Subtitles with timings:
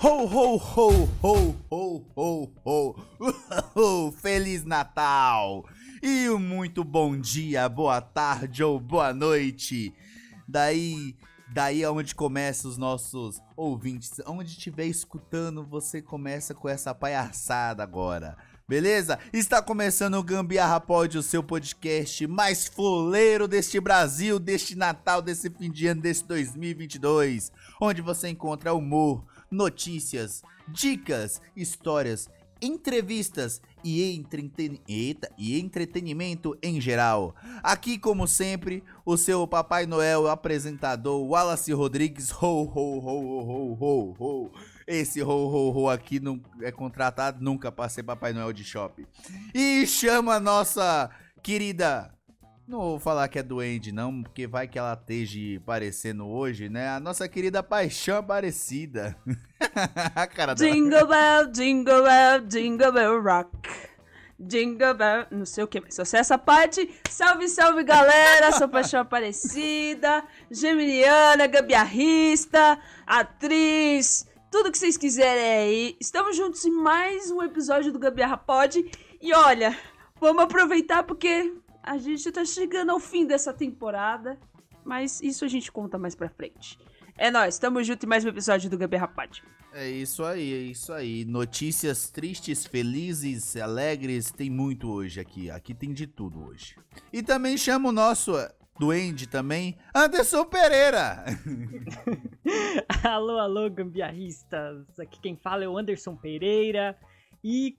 [0.00, 2.96] Ho, ho, ho, ho, ho, ho, ho,
[3.74, 5.64] ho, Feliz Natal!
[6.00, 9.92] E um muito bom dia, boa tarde ou boa noite!
[10.46, 11.16] Daí,
[11.52, 14.12] daí é onde começa os nossos ouvintes.
[14.24, 18.36] Onde estiver escutando, você começa com essa palhaçada agora.
[18.68, 19.18] Beleza?
[19.32, 25.50] Está começando o Gambiarra Pod, o seu podcast mais foleiro deste Brasil, deste Natal, desse
[25.50, 27.50] fim de ano, desse 2022.
[27.80, 32.28] Onde você encontra humor, notícias, dicas, histórias,
[32.60, 34.80] entrevistas e, entreten...
[34.88, 37.34] Eita, e entretenimento em geral.
[37.62, 42.30] Aqui, como sempre, o seu Papai Noel apresentador Wallace Rodrigues.
[42.32, 44.50] Ho, ho, ho, ho, ho, ho.
[44.86, 49.06] Esse ho, ho, ho aqui não é contratado nunca para ser Papai Noel de shopping.
[49.54, 51.10] E chama a nossa
[51.42, 52.17] querida
[52.68, 56.90] não vou falar que é duende, não, porque vai que ela esteja parecendo hoje, né?
[56.90, 59.16] A nossa querida paixão aparecida.
[60.14, 60.70] a cara dela.
[60.70, 63.50] Jingle bell, jingle bell, jingle bell rock.
[64.38, 69.00] Jingle bell, não sei o que, mas se essa parte, salve, salve galera, sou Paixão
[69.00, 75.96] Aparecida, geminiana, gambiarrista, atriz, tudo que vocês quiserem aí.
[75.98, 78.78] Estamos juntos em mais um episódio do Gambiarra Pod.
[79.20, 79.76] E olha,
[80.20, 81.52] vamos aproveitar porque
[81.88, 84.38] a gente tá chegando ao fim dessa temporada,
[84.84, 86.78] mas isso a gente conta mais pra frente.
[87.16, 89.42] É nóis, tamo junto em mais um episódio do Gabi Rapaz.
[89.72, 91.24] É isso aí, é isso aí.
[91.24, 95.50] Notícias tristes, felizes, alegres, tem muito hoje aqui.
[95.50, 96.76] Aqui tem de tudo hoje.
[97.10, 98.34] E também chama o nosso
[98.78, 101.24] duende também, Anderson Pereira.
[103.02, 104.84] alô, alô, gambiarristas.
[105.00, 106.98] Aqui quem fala é o Anderson Pereira.
[107.42, 107.76] E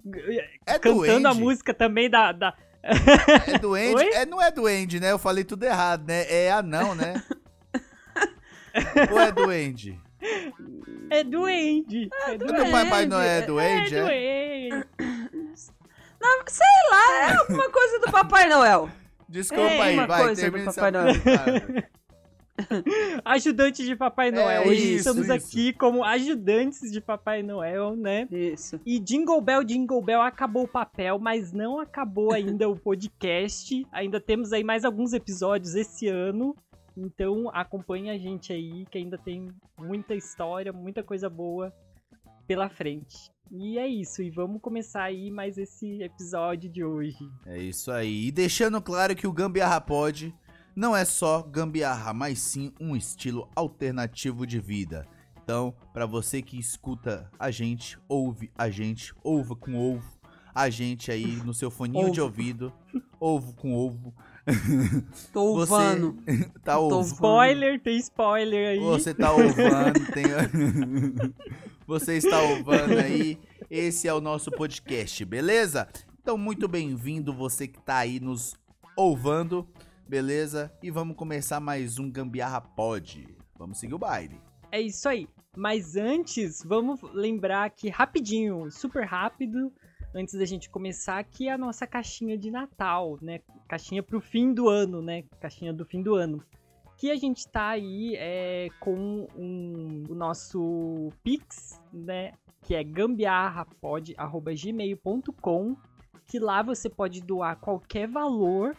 [0.65, 1.27] é cantando duende.
[1.27, 4.03] a música também da, da é duende?
[4.13, 5.11] É, não é duende, né?
[5.11, 6.25] Eu falei tudo errado, né?
[6.29, 7.21] É anão, né?
[9.11, 9.99] Ou é duende?
[11.09, 12.09] É duende.
[12.27, 12.61] É duende.
[12.61, 13.95] O Papai Noel é duende?
[13.95, 14.69] É, é?
[14.69, 14.87] duende.
[16.21, 18.89] Não, sei lá, é alguma coisa do Papai Noel.
[19.27, 20.91] Desculpa é, aí, vai, termina essa...
[20.91, 21.13] Noel.
[23.25, 24.63] Ajudante de Papai Noel.
[24.63, 25.33] É, Hoje isso, estamos isso.
[25.33, 28.27] aqui como ajudantes de Papai Noel, né?
[28.31, 28.79] Isso.
[28.85, 33.85] E Jingle Bell, Jingle Bell acabou o papel, mas não acabou ainda o podcast.
[33.91, 36.55] Ainda temos aí mais alguns episódios esse ano.
[36.97, 39.47] Então acompanhe a gente aí, que ainda tem
[39.77, 41.73] muita história, muita coisa boa
[42.45, 43.31] pela frente.
[43.51, 47.17] E é isso, e vamos começar aí mais esse episódio de hoje.
[47.47, 48.27] É isso aí.
[48.27, 50.33] E deixando claro que o Gambiarra Pod
[50.79, 55.05] não é só gambiarra, mas sim um estilo alternativo de vida.
[55.43, 60.17] Então, para você que escuta a gente, ouve a gente, ouva com ovo,
[60.55, 62.13] a gente aí no seu foninho ovo.
[62.13, 62.71] de ouvido,
[63.19, 64.13] ovo com ovo.
[65.33, 66.15] Tô ovando.
[66.63, 67.07] tá ovando.
[67.07, 68.79] Spoiler, tem spoiler aí.
[68.79, 70.23] Você tá ovando, tem...
[71.85, 73.37] Você está ovando aí.
[73.69, 75.89] Esse é o nosso podcast, beleza?
[76.21, 78.55] Então, muito bem-vindo você que tá aí nos
[78.95, 79.67] ouvando
[80.09, 80.73] beleza?
[80.81, 83.27] E vamos começar mais um Gambiarra Pod.
[83.55, 84.41] Vamos seguir o baile.
[84.71, 85.29] É isso aí.
[85.55, 89.71] Mas antes, vamos lembrar aqui rapidinho, super rápido,
[90.15, 93.41] antes da gente começar, aqui a nossa caixinha de Natal, né?
[93.67, 95.25] Caixinha pro fim do ano, né?
[95.39, 96.43] Caixinha do fim do ano.
[96.97, 102.33] Que a gente tá aí é, com um, o nosso Pix, né?
[102.63, 105.77] Que é gambiarrapod.gmail.com
[106.25, 108.75] que lá você pode doar qualquer valor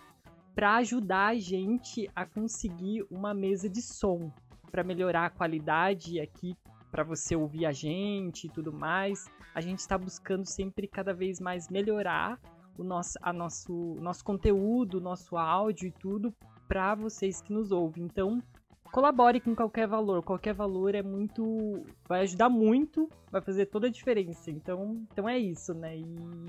[0.60, 4.31] para ajudar a gente a conseguir uma mesa de som,
[4.71, 6.54] para melhorar a qualidade aqui
[6.91, 9.25] para você ouvir a gente e tudo mais.
[9.54, 12.38] A gente está buscando sempre cada vez mais melhorar
[12.76, 13.72] o nosso, a nosso,
[14.03, 16.30] nosso conteúdo, nosso áudio e tudo
[16.68, 18.04] para vocês que nos ouvem.
[18.04, 18.42] Então,
[18.92, 20.22] colabore com qualquer valor.
[20.22, 21.86] Qualquer valor é muito.
[22.07, 24.51] vai ajudar muito, vai fazer toda a diferença.
[24.51, 25.97] Então, então é isso, né?
[25.97, 26.04] E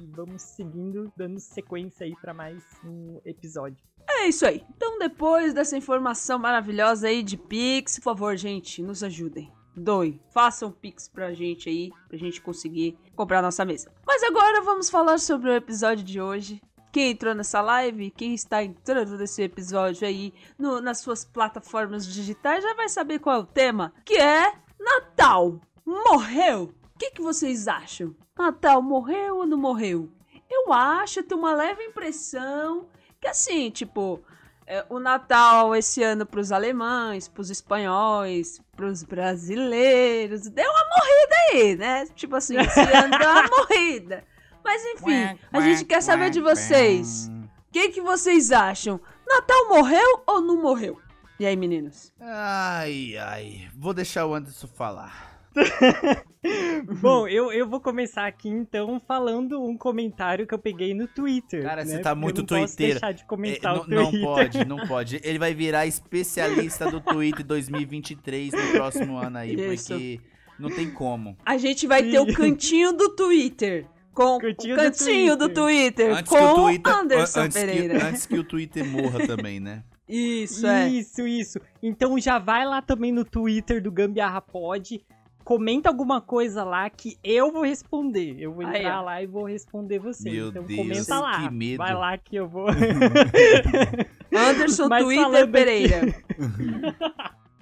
[0.10, 3.91] vamos seguindo, dando sequência aí para mais um episódio.
[4.22, 4.64] É isso aí.
[4.78, 9.52] Então, depois dessa informação maravilhosa aí de Pix, por favor, gente, nos ajudem.
[9.76, 13.92] Doe, façam Pix pra gente aí, pra gente conseguir comprar nossa mesa.
[14.06, 16.62] Mas agora vamos falar sobre o episódio de hoje.
[16.92, 22.64] Quem entrou nessa live, quem está entrando nesse episódio aí no, nas suas plataformas digitais
[22.64, 25.60] já vai saber qual é o tema, que é Natal.
[25.84, 26.76] Morreu?
[26.94, 28.16] O que, que vocês acham?
[28.38, 30.12] Natal morreu ou não morreu?
[30.52, 32.88] eu acho, eu tenho uma leve impressão
[33.22, 34.20] que assim, tipo,
[34.66, 41.76] é, o Natal esse ano pros alemães, pros espanhóis, pros brasileiros, deu uma morrida aí,
[41.76, 42.08] né?
[42.16, 44.24] Tipo assim, esse ano deu uma morrida.
[44.64, 47.30] Mas enfim, a gente quer saber de vocês.
[47.30, 49.00] O que, que vocês acham?
[49.28, 51.00] Natal morreu ou não morreu?
[51.40, 52.12] E aí, meninos?
[52.20, 53.70] Ai, ai.
[53.76, 55.31] Vou deixar o Anderson falar.
[57.02, 61.62] Bom, eu, eu vou começar aqui então falando um comentário que eu peguei no Twitter.
[61.64, 61.92] Cara, né?
[61.92, 64.22] você tá Porque muito eu não posso deixar de É, comentar não, o não Twitter.
[64.28, 65.22] pode, não pode.
[65.24, 69.88] Ele vai virar especialista do Twitter 2023 no próximo ano aí, Isso.
[69.94, 70.20] porque
[70.60, 71.38] não tem como.
[71.46, 73.86] A gente vai ter o cantinho do Twitter.
[74.14, 76.12] Com Cantinho o do cantinho do Twitter.
[76.18, 78.06] Antes com que o Twitter, Anderson antes que- Pereira.
[78.08, 79.84] antes que o Twitter morra também, né?
[80.10, 80.90] Isso, é.
[80.90, 81.60] Isso, isso.
[81.82, 85.02] Então já vai lá também no Twitter do Gambiarra Pod,
[85.44, 88.36] comenta alguma coisa lá que eu vou responder.
[88.40, 89.04] Eu vou entrar ó.
[89.04, 90.30] lá e vou responder você.
[90.30, 91.42] Meu então Deus, comenta lá.
[91.42, 91.78] que medo.
[91.78, 92.68] Vai lá que eu vou.
[94.34, 96.02] Anderson Mas Twitter falando Pereira.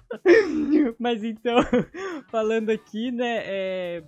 [1.00, 1.58] Mas então,
[2.30, 4.04] falando aqui, né, é...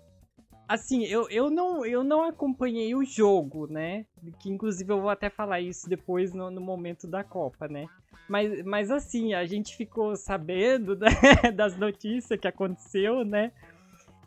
[0.71, 4.05] Assim, eu, eu, não, eu não acompanhei o jogo, né?
[4.39, 7.87] Que inclusive eu vou até falar isso depois no, no momento da Copa, né?
[8.29, 13.51] Mas, mas assim, a gente ficou sabendo né, das notícias que aconteceu, né?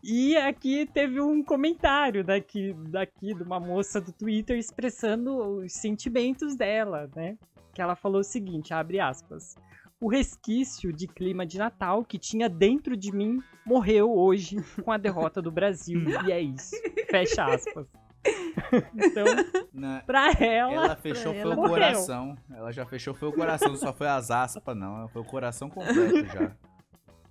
[0.02, 6.54] E aqui teve um comentário daqui, daqui de uma moça do Twitter expressando os sentimentos
[6.54, 7.38] dela, né?
[7.74, 9.56] Que ela falou o seguinte, abre aspas.
[10.04, 14.98] O resquício de clima de Natal que tinha dentro de mim morreu hoje com a
[14.98, 15.98] derrota do Brasil.
[16.28, 16.76] e é isso.
[17.08, 17.86] Fecha aspas.
[18.94, 19.24] então,
[19.72, 20.72] Na- pra ela.
[20.74, 21.70] Ela fechou foi ela o morreu.
[21.70, 22.36] coração.
[22.54, 25.08] Ela já fechou foi o coração, não só foi as aspas, não.
[25.08, 26.52] Foi o coração completo já.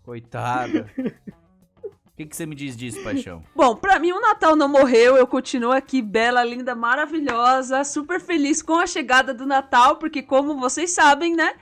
[0.02, 0.90] Coitada.
[0.98, 3.44] O que, que você me diz disso, paixão?
[3.56, 8.62] Bom, pra mim o Natal não morreu, eu continuo aqui bela, linda, maravilhosa, super feliz
[8.62, 11.56] com a chegada do Natal, porque como vocês sabem, né,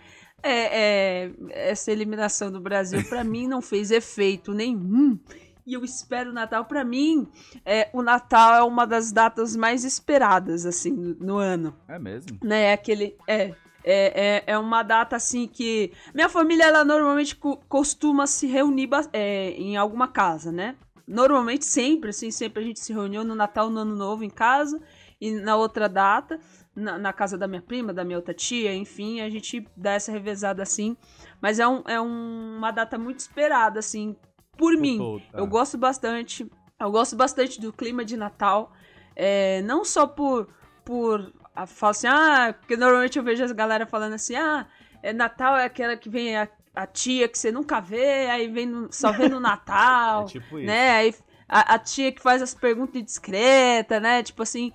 [0.44, 5.18] é, é, essa eliminação do Brasil pra mim não fez efeito nenhum.
[5.66, 7.28] E eu espero o Natal pra mim.
[7.66, 12.38] É, o Natal é uma das datas mais esperadas assim no, no ano É mesmo?
[12.44, 12.64] né?
[12.64, 13.16] É aquele.
[13.28, 13.54] É.
[13.84, 15.92] É, é, é uma data assim que.
[16.14, 20.76] Minha família, ela normalmente co- costuma se reunir é, em alguma casa, né?
[21.08, 24.80] Normalmente, sempre, assim, sempre a gente se reuniu no Natal, no Ano Novo em casa
[25.20, 26.40] e na outra data,
[26.76, 30.12] na, na casa da minha prima, da minha outra tia, enfim, a gente dá essa
[30.12, 30.96] revezada assim.
[31.42, 34.16] Mas é, um, é um- uma data muito esperada, assim,
[34.58, 34.98] por mim.
[35.34, 36.50] Eu gosto bastante.
[36.80, 38.72] Eu gosto bastante do clima de Natal.
[39.16, 40.48] é, não só por.
[40.86, 44.66] por a, falo assim, ah, porque normalmente eu vejo as galera falando assim, ah,
[45.04, 48.66] é, Natal é aquela que vem a, a tia que você nunca vê, aí vem
[48.66, 50.24] no- só vê no Natal.
[50.24, 50.66] É tipo isso.
[50.68, 50.92] né?
[50.92, 51.14] Aí
[51.50, 54.24] a, a tia que faz as perguntas indiscretas, né?
[54.24, 54.72] Tipo assim.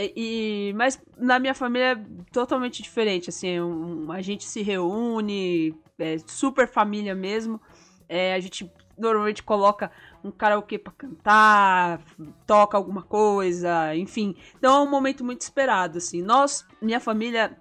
[0.00, 1.98] É, E, mas na minha família é
[2.32, 7.60] totalmente diferente, assim, um- a gente se reúne, é super família mesmo,
[8.08, 9.90] é, a gente normalmente coloca
[10.24, 12.00] um karaokê pra cantar,
[12.46, 14.34] toca alguma coisa, enfim.
[14.56, 16.20] Então é um momento muito esperado, assim.
[16.22, 17.56] Nós, minha família,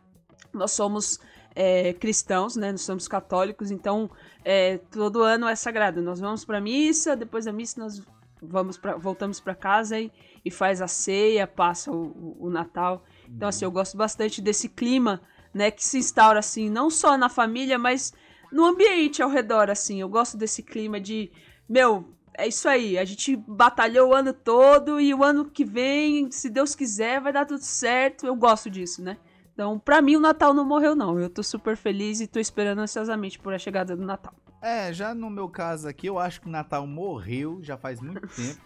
[0.53, 1.19] nós somos
[1.55, 2.71] é, cristãos, né?
[2.71, 4.09] Nós somos católicos, então
[4.45, 6.01] é, todo ano é sagrado.
[6.01, 8.01] Nós vamos pra missa, depois da missa nós
[8.41, 10.11] vamos pra, voltamos pra casa e,
[10.43, 13.03] e faz a ceia, passa o, o- o Natal.
[13.27, 15.21] Então, assim, eu gosto bastante desse clima,
[15.53, 18.13] né, que se instaura, assim, não só na família, mas
[18.51, 19.99] no ambiente ao redor, assim.
[20.01, 21.31] Eu gosto desse clima de,
[21.67, 26.29] meu, é isso aí, a gente batalhou o ano todo e o ano que vem,
[26.31, 28.25] se Deus quiser, vai dar tudo certo.
[28.27, 29.17] Eu gosto disso, né?
[29.57, 31.17] Então, pra mim, o Natal não morreu, não.
[31.19, 34.31] Eu tô super feliz e tô esperando ansiosamente por a chegada do Natal.
[34.61, 38.21] É, já no meu caso aqui, eu acho que o Natal morreu já faz muito
[38.37, 38.61] tempo,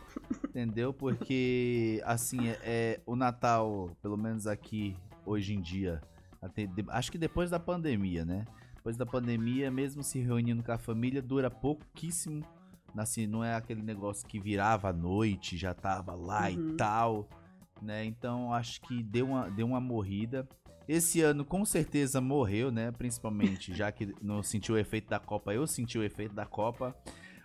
[0.49, 0.91] entendeu?
[0.93, 4.93] Porque, assim, é, é, o Natal, pelo menos aqui,
[5.25, 6.01] hoje em dia,
[6.41, 8.43] até acho que depois da pandemia, né?
[8.75, 12.43] Depois da pandemia, mesmo se reunindo com a família, dura pouquíssimo.
[12.97, 16.71] Assim, não é aquele negócio que virava à noite, já tava lá Uhum.
[16.71, 17.29] e tal,
[17.81, 18.03] né?
[18.03, 20.45] Então, acho que deu uma, deu uma morrida.
[20.87, 22.91] Esse ano com certeza morreu, né?
[22.91, 26.95] Principalmente, já que não sentiu o efeito da Copa, eu senti o efeito da Copa.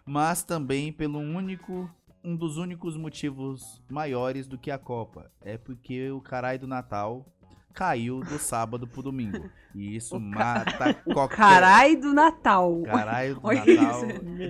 [0.05, 1.90] Mas também pelo único.
[2.25, 5.31] Um dos únicos motivos maiores do que a Copa.
[5.40, 7.25] É porque o caralho do Natal
[7.73, 9.49] caiu do sábado pro domingo.
[9.73, 11.37] E isso O mata qualquer.
[11.37, 12.83] Carai do Natal.
[12.83, 14.02] Caralho do Olha Natal.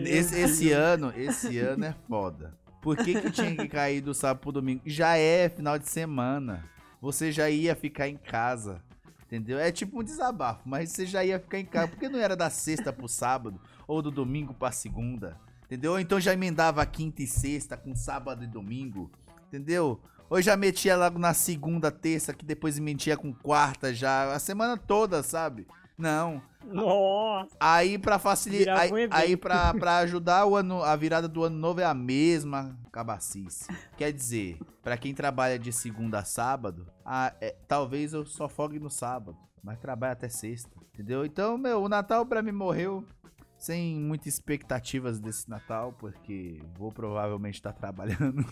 [0.07, 2.57] Esse, esse ano, esse ano é foda.
[2.81, 4.81] Por que, que tinha que cair do sábado pro domingo?
[4.87, 6.65] Já é final de semana.
[7.01, 8.83] Você já ia ficar em casa.
[9.27, 9.59] Entendeu?
[9.59, 11.89] É tipo um desabafo, mas você já ia ficar em casa.
[11.89, 13.61] Por que não era da sexta pro sábado?
[13.87, 15.37] Ou do domingo pra segunda?
[15.65, 15.99] Entendeu?
[15.99, 19.11] Então já emendava quinta e sexta com sábado e domingo.
[19.49, 20.01] Entendeu?
[20.31, 24.77] Ou já metia logo na segunda, terça, que depois metia com quarta já, a semana
[24.77, 25.67] toda, sabe?
[25.99, 26.43] Não.
[26.65, 27.57] Nossa!
[27.61, 28.79] Aí pra facilitar.
[28.81, 31.95] Aí, um aí pra, pra ajudar o ano, a virada do ano novo é a
[31.95, 33.67] mesma cabacice.
[33.97, 38.79] Quer dizer, pra quem trabalha de segunda a sábado, a- é, talvez eu só folgue
[38.79, 41.25] no sábado, mas trabalho até sexta, entendeu?
[41.25, 43.05] Então, meu, o Natal pra mim morreu
[43.59, 48.45] sem muitas expectativas desse Natal, porque vou provavelmente estar trabalhando.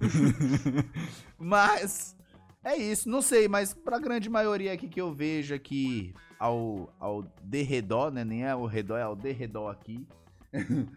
[1.38, 2.16] mas
[2.64, 7.22] é isso, não sei, mas pra grande maioria aqui que eu vejo aqui ao, ao
[7.44, 8.24] derredor, né?
[8.24, 10.04] Nem é ao redor, é ao derredor aqui.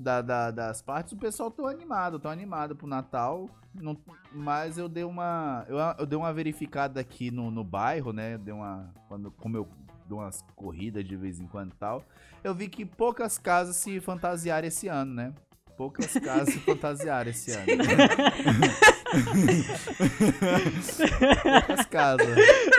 [0.00, 3.48] da, da- das partes, o pessoal tô animado, tô animado pro Natal.
[3.72, 3.96] Não-
[4.32, 5.64] mas eu dei uma.
[5.68, 8.36] Eu, eu dei uma verificada aqui no, no bairro, né?
[8.36, 8.92] Dei uma.
[9.06, 9.68] Quando, como eu
[10.08, 12.02] dou umas corridas de vez em quando e tal.
[12.42, 15.32] Eu vi que poucas casas se fantasiaram esse ano, né?
[15.76, 17.66] Poucas casas se fantasiaram esse ano.
[21.42, 22.26] poucas casas.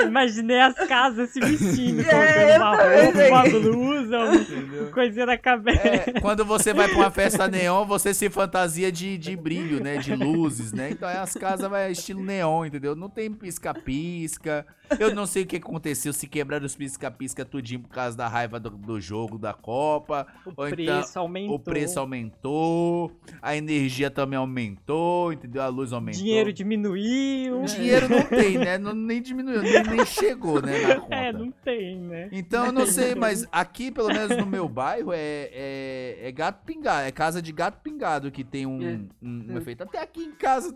[0.01, 5.87] Imaginei as casas se vestindo, É, colocando uma roupa, uma blusa, um coisinha na cabeça.
[5.87, 9.97] É, quando você vai pra uma festa neon, você se fantasia de, de brilho, né?
[9.97, 10.89] De luzes, né?
[10.91, 12.95] Então aí as casas vai estilo neon, entendeu?
[12.95, 14.65] Não tem pisca-pisca.
[14.99, 18.59] Eu não sei o que aconteceu, se quebraram os pisca-pisca tudinho por causa da raiva
[18.59, 20.27] do, do jogo, da Copa.
[20.45, 21.55] O ou preço então aumentou.
[21.55, 25.61] o preço aumentou, a energia também aumentou, entendeu?
[25.61, 26.21] A luz aumentou.
[26.21, 27.63] Dinheiro diminuiu.
[27.63, 28.77] Dinheiro não tem, né?
[28.77, 30.79] Não, nem diminuiu, nem, nem chegou, né?
[30.87, 31.15] Na conta.
[31.15, 32.29] É, não tem, né?
[32.31, 36.63] Então, eu não sei, mas aqui, pelo menos no meu bairro, é, é, é gato
[36.65, 37.07] pingado.
[37.07, 38.99] É casa de gato pingado que tem um, É.
[39.21, 39.57] um- um É.
[39.57, 39.83] efeito.
[39.83, 40.75] Até aqui em casa,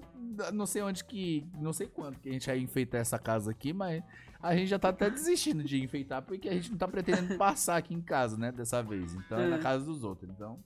[0.53, 1.45] não sei onde que.
[1.59, 4.03] Não sei quando que a gente vai enfeitar essa casa aqui, mas
[4.41, 7.77] a gente já tá até desistindo de enfeitar porque a gente não tá pretendendo passar
[7.77, 8.51] aqui em casa, né?
[8.51, 9.13] Dessa vez.
[9.15, 9.59] Então é na É.
[9.59, 10.29] casa dos outros.
[10.29, 10.59] Então,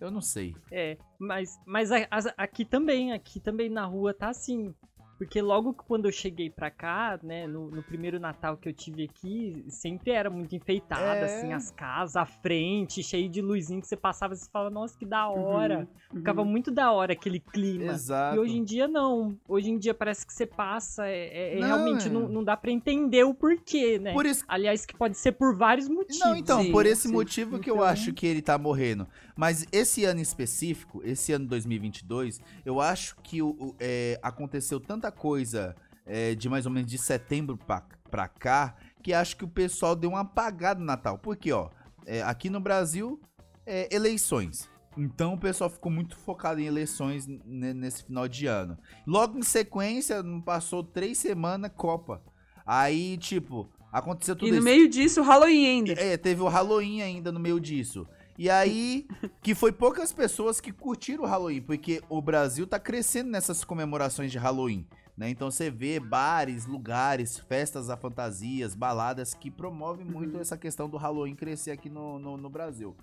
[0.00, 0.56] eu não sei.
[0.70, 4.74] É, mas, mas a- as- aqui também, aqui também na rua tá assim.
[5.22, 8.72] Porque logo que quando eu cheguei pra cá, né, no, no primeiro Natal que eu
[8.72, 11.24] tive aqui, sempre era muito enfeitada, É.
[11.38, 14.98] assim, as casas, a frente, cheio de luzinha que você passava e você falava, nossa,
[14.98, 15.88] que da hora.
[16.12, 16.18] Uhum.
[16.18, 17.92] Ficava muito da hora aquele clima.
[17.92, 18.34] Exato.
[18.34, 19.38] E hoje em dia não.
[19.48, 22.10] Hoje em dia parece que você passa, é, é- é Não, realmente é.
[22.10, 24.12] não, não dá pra entender o porquê, né?
[24.12, 26.18] Por isso Aliás, que pode ser por vários motivos.
[26.18, 27.12] Não, então, por esse sim.
[27.14, 29.06] motivo que eu Então- acho que ele tá morrendo.
[29.36, 34.80] Mas esse ano em específico, esse ano 2022, eu acho que o, o- é, aconteceu
[34.80, 39.44] tanta coisa é, de mais ou menos de setembro pra, pra cá, que acho que
[39.44, 41.18] o pessoal deu uma apagada no Natal.
[41.18, 41.70] Porque, ó,
[42.04, 43.20] é, aqui no Brasil,
[43.64, 44.68] é, eleições.
[44.96, 48.76] Então o pessoal ficou muito focado em eleições ne- nesse final de ano.
[49.06, 52.22] Logo em sequência, não passou três semanas, Copa.
[52.66, 54.64] Aí, tipo, aconteceu tudo E no isso.
[54.64, 55.92] meio disso, o Halloween ainda.
[55.94, 58.06] É, teve o Halloween ainda no meio disso.
[58.38, 59.06] E aí,
[59.42, 64.30] que foi poucas pessoas que curtiram o Halloween, porque o Brasil tá crescendo nessas comemorações
[64.30, 65.28] de Halloween, né?
[65.28, 70.96] Então você vê bares, lugares, festas a fantasias, baladas que promovem muito essa questão do
[70.96, 72.96] Halloween crescer aqui no, no, no Brasil.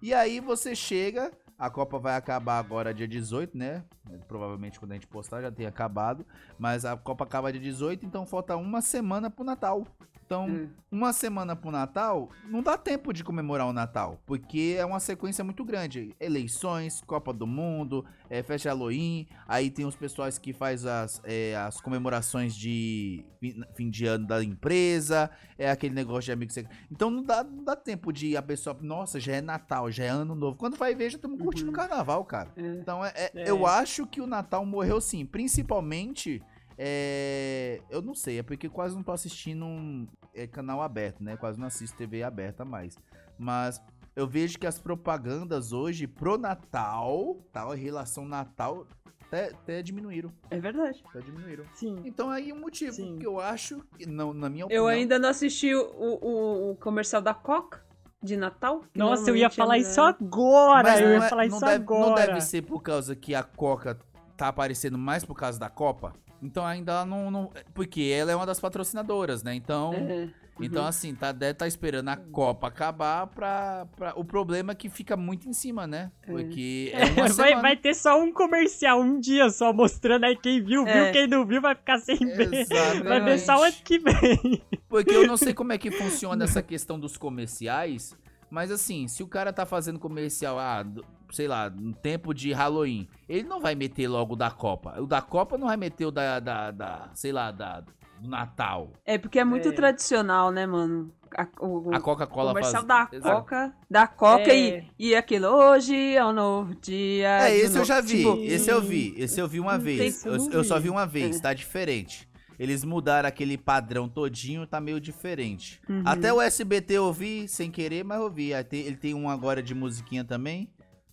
[0.00, 3.84] E aí você chega, a Copa vai acabar agora dia 18, né?
[4.26, 6.26] Provavelmente quando a gente postar já tenha acabado,
[6.58, 9.86] mas a Copa acaba dia 18, então falta uma semana pro Natal.
[10.32, 10.68] Então, Hum.
[10.90, 15.44] uma semana pro Natal, não dá tempo de comemorar o Natal, porque é uma sequência
[15.44, 16.16] muito grande.
[16.18, 21.20] Eleições, Copa do Mundo, é, festa de Halloween, aí tem os pessoais que faz as,
[21.24, 23.26] é, as comemorações de
[23.74, 26.74] fim, de ano da empresa, é aquele negócio de amigo secreto.
[26.90, 30.08] Então não dá, não dá tempo de a pessoa, nossa, já é Natal, já é
[30.08, 30.56] ano novo.
[30.56, 32.50] Quando vai ver, já estamos curtindo o carnaval, cara.
[32.56, 32.62] É.
[32.80, 33.50] Então, é, é- É.
[33.50, 35.26] eu acho que o Natal morreu sim.
[35.26, 36.42] Principalmente,
[36.78, 41.36] é, eu não sei, é porque quase não tô assistindo um é, canal aberto, né?
[41.36, 42.96] Quase não assisto TV aberta mais.
[43.38, 43.80] Mas
[44.14, 48.86] eu vejo que as propagandas hoje pro Natal, tal, em relação Natal,
[49.26, 50.30] até, até diminuíram.
[50.50, 51.02] É verdade.
[51.08, 51.64] Até diminuíram.
[51.74, 52.02] Sim.
[52.04, 53.18] Então aí o motivo Sim.
[53.18, 54.84] que eu acho, que não, na minha opinião...
[54.84, 57.82] Eu ainda não assisti o, o, o comercial da Coca
[58.22, 58.82] de Natal.
[58.94, 60.88] Nossa, eu ia falar é- isso agora.
[60.90, 62.06] Mas eu não, ia é- falar não isso deve, agora.
[62.06, 63.98] não deve ser por causa que a Coca
[64.36, 66.14] tá aparecendo mais por causa da Copa?
[66.42, 69.54] Então ainda ela não, não- Porque ela é uma das patrocinadoras, né?
[69.54, 69.92] Então.
[69.94, 70.28] É.
[70.60, 74.12] Então, assim, tá, deve estar esperando a Copa acabar pra, pra.
[74.16, 76.12] O problema é que fica muito em cima, né?
[76.26, 80.62] Porque é uma vai, vai ter só um comercial, um dia só, mostrando aí quem
[80.62, 81.10] viu, viu, É.
[81.10, 82.66] quem não viu vai ficar sem ver.
[83.02, 84.62] Vai ver só o ano que vem.
[84.88, 85.90] Porque eu não sei como é que
[86.30, 88.14] funciona essa questão dos comerciais,
[88.50, 90.84] mas assim, se o cara tá fazendo comercial, ah,
[91.32, 95.00] sei lá, no tempo de Halloween, ele não vai meter logo o da Copa.
[95.00, 97.80] O da Copa não vai meter o da, da, da sei lá, da,
[98.20, 98.92] do Natal.
[99.04, 99.72] É porque é muito É.
[99.72, 101.12] tradicional, né, mano?
[101.34, 102.66] a, o, A Coca-Cola faz.
[102.66, 103.36] comercial da Exato.
[103.36, 104.80] Coca, da Coca É.
[104.98, 107.48] e, e aquilo, hoje é um novo dia.
[107.48, 108.18] É, esse eu já vi.
[108.18, 109.14] Tipo, Esse eu vi.
[109.16, 110.24] Esse eu vi uma vez.
[110.26, 110.90] eu Eu, só vi.
[110.90, 111.40] uma vez, É.
[111.40, 112.28] tá diferente.
[112.58, 115.80] Eles mudaram aquele padrão todinho, tá meio diferente.
[115.88, 116.02] Uhum.
[116.04, 118.52] Até o SBT eu vi sem querer, mas eu vi.
[118.52, 120.68] Ele tem um agora de musiquinha também.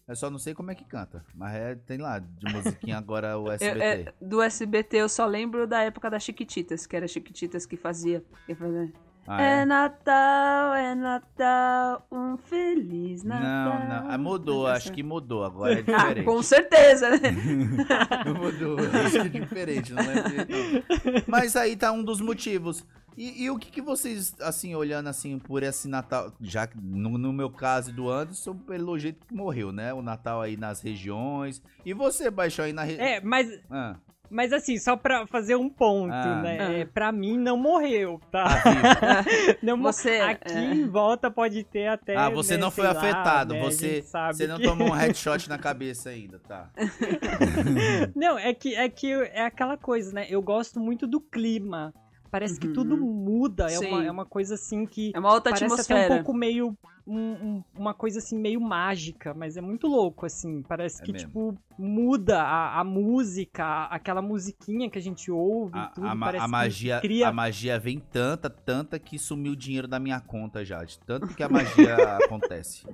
[0.09, 1.23] Eu só não sei como é que canta.
[1.35, 3.79] Mas é, tem lá, de musiquinha agora o eu- SBT.
[3.85, 8.23] é, do SBT eu só lembro da época das Chiquititas, que era Chiquititas que fazia.
[8.47, 8.91] que fazia,
[9.31, 9.65] Ah, é é?
[9.65, 13.87] Natal, é Natal, um feliz Não, Natal.
[13.87, 14.11] não.
[14.11, 15.43] Ah, mudou, Essa- acho que mudou.
[15.43, 16.25] Agora é Ah, diferente.
[16.25, 17.17] com certeza, né?
[18.25, 21.23] Mudou, acho que é diferente, não lembro não.
[21.27, 22.83] Mas aí tá um dos motivos.
[23.17, 27.17] E, e o que, que vocês, assim, olhando assim por esse Natal, já que no,
[27.17, 29.93] no meu caso e do Anderson, pelo jeito que morreu, né?
[29.93, 31.61] O Natal aí nas regiões.
[31.85, 33.05] E você baixou aí na região.
[33.05, 33.95] É, mas, Ah,
[34.29, 36.41] mas assim, só pra fazer um ponto, Ah.
[36.41, 36.81] né?
[36.83, 36.87] Ah.
[36.93, 38.45] Pra mim não morreu, tá?
[38.47, 39.59] vivo.
[39.63, 40.73] Não Você- Aqui é.
[40.73, 42.15] em volta pode ter até.
[42.15, 43.53] Ah, você né, não foi lá, afetado.
[43.53, 46.69] né, você, você não que- tomou um headshot na cabeça ainda, tá?
[48.15, 50.25] Não, é que, é que é aquela coisa, né?
[50.29, 51.93] Eu gosto muito do clima.
[52.31, 52.73] Parece que Uhum.
[52.73, 53.67] tudo muda.
[53.71, 55.11] É uma, é uma coisa assim que.
[55.15, 56.13] É uma outra Parece até atmosfera.
[56.13, 56.77] um pouco meio.
[57.09, 60.61] Um- um- uma coisa assim meio mágica, mas é muito louco, assim.
[60.61, 61.27] Parece É que, mesmo.
[61.27, 66.07] tipo, muda a, a música, a- aquela musiquinha que a gente ouve A, tudo.
[66.07, 67.27] a magia, cria.
[67.27, 70.83] a magia vem tanta, tanta que sumiu o dinheiro da minha conta já.
[70.83, 72.85] De tanto que a magia acontece.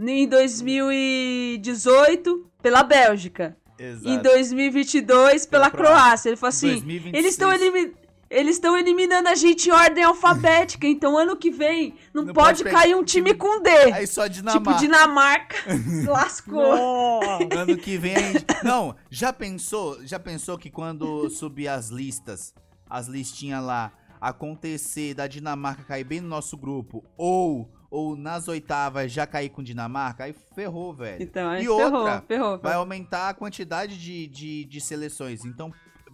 [0.00, 3.56] Em 2018, pela Bélgica.
[3.78, 4.08] exato.
[4.08, 6.28] Em 2022, pela, Pela Croácia.
[6.30, 7.14] Ele falou assim: 2026.
[7.14, 7.92] eles estão elimi
[8.32, 12.64] eles estão eliminando a gente em ordem alfabética, então ano que vem não, Não pode,
[12.64, 13.70] pode cair um time com D.
[13.92, 14.78] Aí só tipo, Dinamarca.
[14.78, 15.56] Dinamarca
[16.10, 17.20] lascou.
[17.54, 18.46] Ano que vem a gente...
[18.64, 20.04] Não, já pensou?
[20.04, 22.54] Já pensou que quando subir as listas,
[22.88, 29.12] as listinhas lá, acontecer da Dinamarca cair bem no nosso grupo, ou, ou nas oitavas
[29.12, 31.22] já cair com Dinamarca, aí ferrou, velho.
[31.22, 32.58] Então, aí E ferrou, outra, ferrou.
[32.58, 35.44] Vai aumentar a quantidade de, de, de seleções.
[35.44, 35.72] Então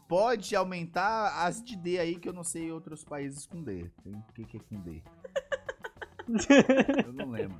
[0.08, 3.84] pode aumentar as de D aí, que eu não sei outros países com D.
[4.02, 5.02] Tem- O que, que é com D?
[7.06, 7.56] eu não lembro.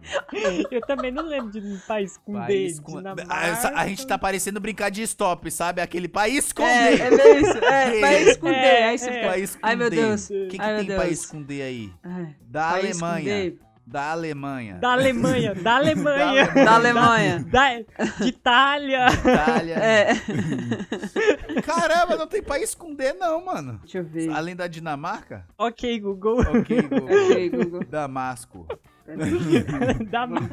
[0.71, 2.83] Eu também não lembro de um país com País D.
[2.83, 5.81] com- a, essa- a gente tá parecendo brincar de stop, sabe?
[5.81, 7.21] Aquele país com É, D.
[7.21, 7.59] é isso.
[7.65, 8.55] É, país com D.
[8.55, 9.13] É, Aí você é.
[9.15, 9.27] fica.
[9.29, 9.97] País com Ai, meu D.
[9.97, 10.25] Deus.
[10.25, 11.01] O que, que Ai, meu tem Deus.
[11.03, 11.93] país com D aí?
[12.03, 13.55] Ai, Da Alemanha.
[13.90, 14.74] Da Alemanha.
[14.74, 16.46] Da Alemanha, da Alemanha.
[16.53, 17.44] Da Alemanha.
[17.51, 17.81] Da,
[18.20, 19.07] de Itália.
[19.09, 19.77] Itália.
[19.83, 21.62] É.
[21.62, 23.79] Caramba, não tem país com D não, mano.
[23.83, 24.31] Deixa eu ver.
[24.31, 25.46] Além da Dinamarca?
[25.57, 26.40] Ok, Google.
[26.40, 27.05] Ok, Google.
[27.07, 27.85] Ok, Google.
[27.88, 28.66] Damasco.
[30.11, 30.48] Da massa.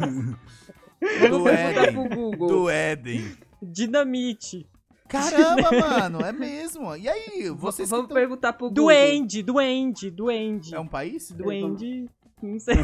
[1.29, 1.93] Do Vou perguntar Éden.
[1.93, 2.47] pro Google.
[2.47, 3.35] Do Éden.
[3.61, 4.65] Dinamite.
[5.09, 6.95] Caramba, mano, é mesmo.
[6.95, 8.85] E aí, vocês Vamos tão- perguntar pro Google.
[8.85, 10.73] Duende, duende, duende.
[10.73, 11.31] É um país?
[11.31, 12.09] Duende,
[12.41, 12.75] não sei.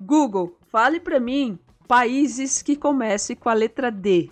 [0.00, 4.30] Google, fale pra mim países que comecem com a letra D.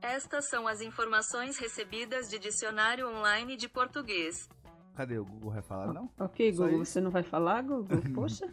[0.00, 4.48] Estas são as informações recebidas de dicionário online de português.
[4.94, 5.18] Cadê?
[5.18, 6.08] O Google vai falar, não?
[6.18, 6.92] Ok, Só Google, isso?
[6.92, 8.00] você não vai falar, Google?
[8.14, 8.48] Poxa.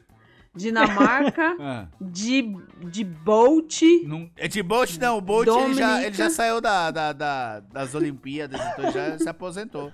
[0.56, 2.44] Dinamarca, Ah, de,
[2.90, 6.92] de Bolt, não- é de Bolt não, o Bolt ele já, ele já saiu da,
[6.92, 9.92] da- da- das Olimpíadas, então já se aposentou.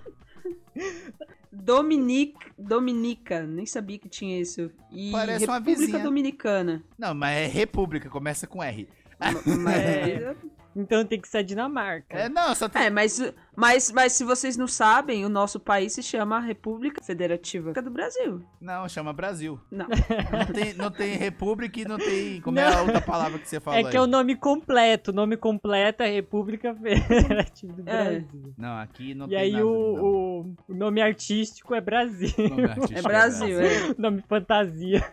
[1.51, 4.69] Dominic, Dominica, nem sabia que tinha isso.
[4.91, 6.03] E Parece uma República vizinha.
[6.03, 6.83] Dominicana.
[6.97, 8.87] Não, mas é República, começa com R.
[9.19, 9.35] Mas,
[9.75, 10.35] É.
[10.75, 12.15] Então tem que ser a Dinamarca.
[12.17, 12.83] É, não, só tem.
[12.83, 13.19] É, mas,
[13.55, 18.43] mas, mas se vocês não sabem, o nosso país se chama República Federativa do Brasil.
[18.61, 19.59] Não, chama Brasil.
[19.71, 19.87] Não.
[20.31, 22.39] Não tem, não tem República e não tem.
[22.41, 24.09] Como é a outra palavra que você falou É que é o aí?
[24.09, 25.11] nome completo.
[25.11, 28.03] O nome completo é República Federativa do É.
[28.19, 28.53] Brasil.
[28.57, 29.65] Não, aqui não E tem aí nada.
[29.65, 30.75] o, não.
[30.75, 32.31] o, nome artístico é Brasil.
[32.37, 33.69] O nome artístico É Brasil, é.
[33.97, 35.03] nome fantasia.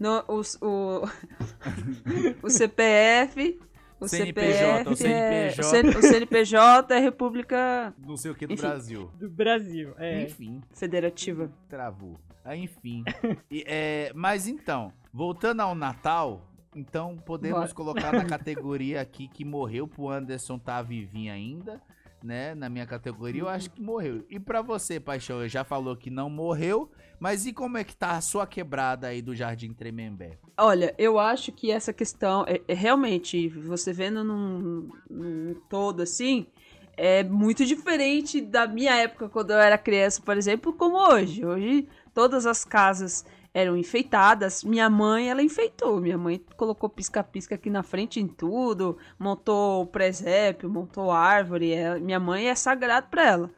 [0.00, 1.08] No, o, o,
[2.42, 3.58] o CPF.
[4.00, 5.60] O CNPJ, o CPF é, CNPJ.
[5.60, 8.62] o CN o CNPJ é República Não sei o que do Enfim.
[8.62, 9.10] Brasil.
[9.18, 10.22] Do Brasil, é.
[10.22, 11.50] Enfim, Federativa.
[11.68, 12.16] travou.
[12.44, 13.02] Ah, enfim.
[13.50, 16.42] E, é, mas então, voltando ao Natal,
[16.74, 17.74] então podemos Bora.
[17.74, 21.80] colocar na categoria aqui que morreu pro Anderson tá vivinho ainda,
[22.22, 22.54] né?
[22.54, 24.24] Na minha categoria, eu acho que morreu.
[24.30, 28.12] E pra você, Paixão, já falou que não morreu, mas e como é que tá
[28.12, 30.38] a sua quebrada aí do Jardim Tremembé?
[30.56, 36.46] Olha, eu acho que essa questão, é, é realmente, você vendo num, num todo assim,
[36.96, 41.44] é muito diferente da minha época quando eu era criança, por exemplo, como hoje.
[41.44, 44.64] Hoje todas as casas eram enfeitadas.
[44.64, 46.00] Minha mãe, ela enfeitou.
[46.00, 51.72] Minha mãe colocou pisca-pisca aqui na frente em tudo, montou presépio, montou árvore.
[51.72, 53.50] É- minha mãe é sagrado pra ela.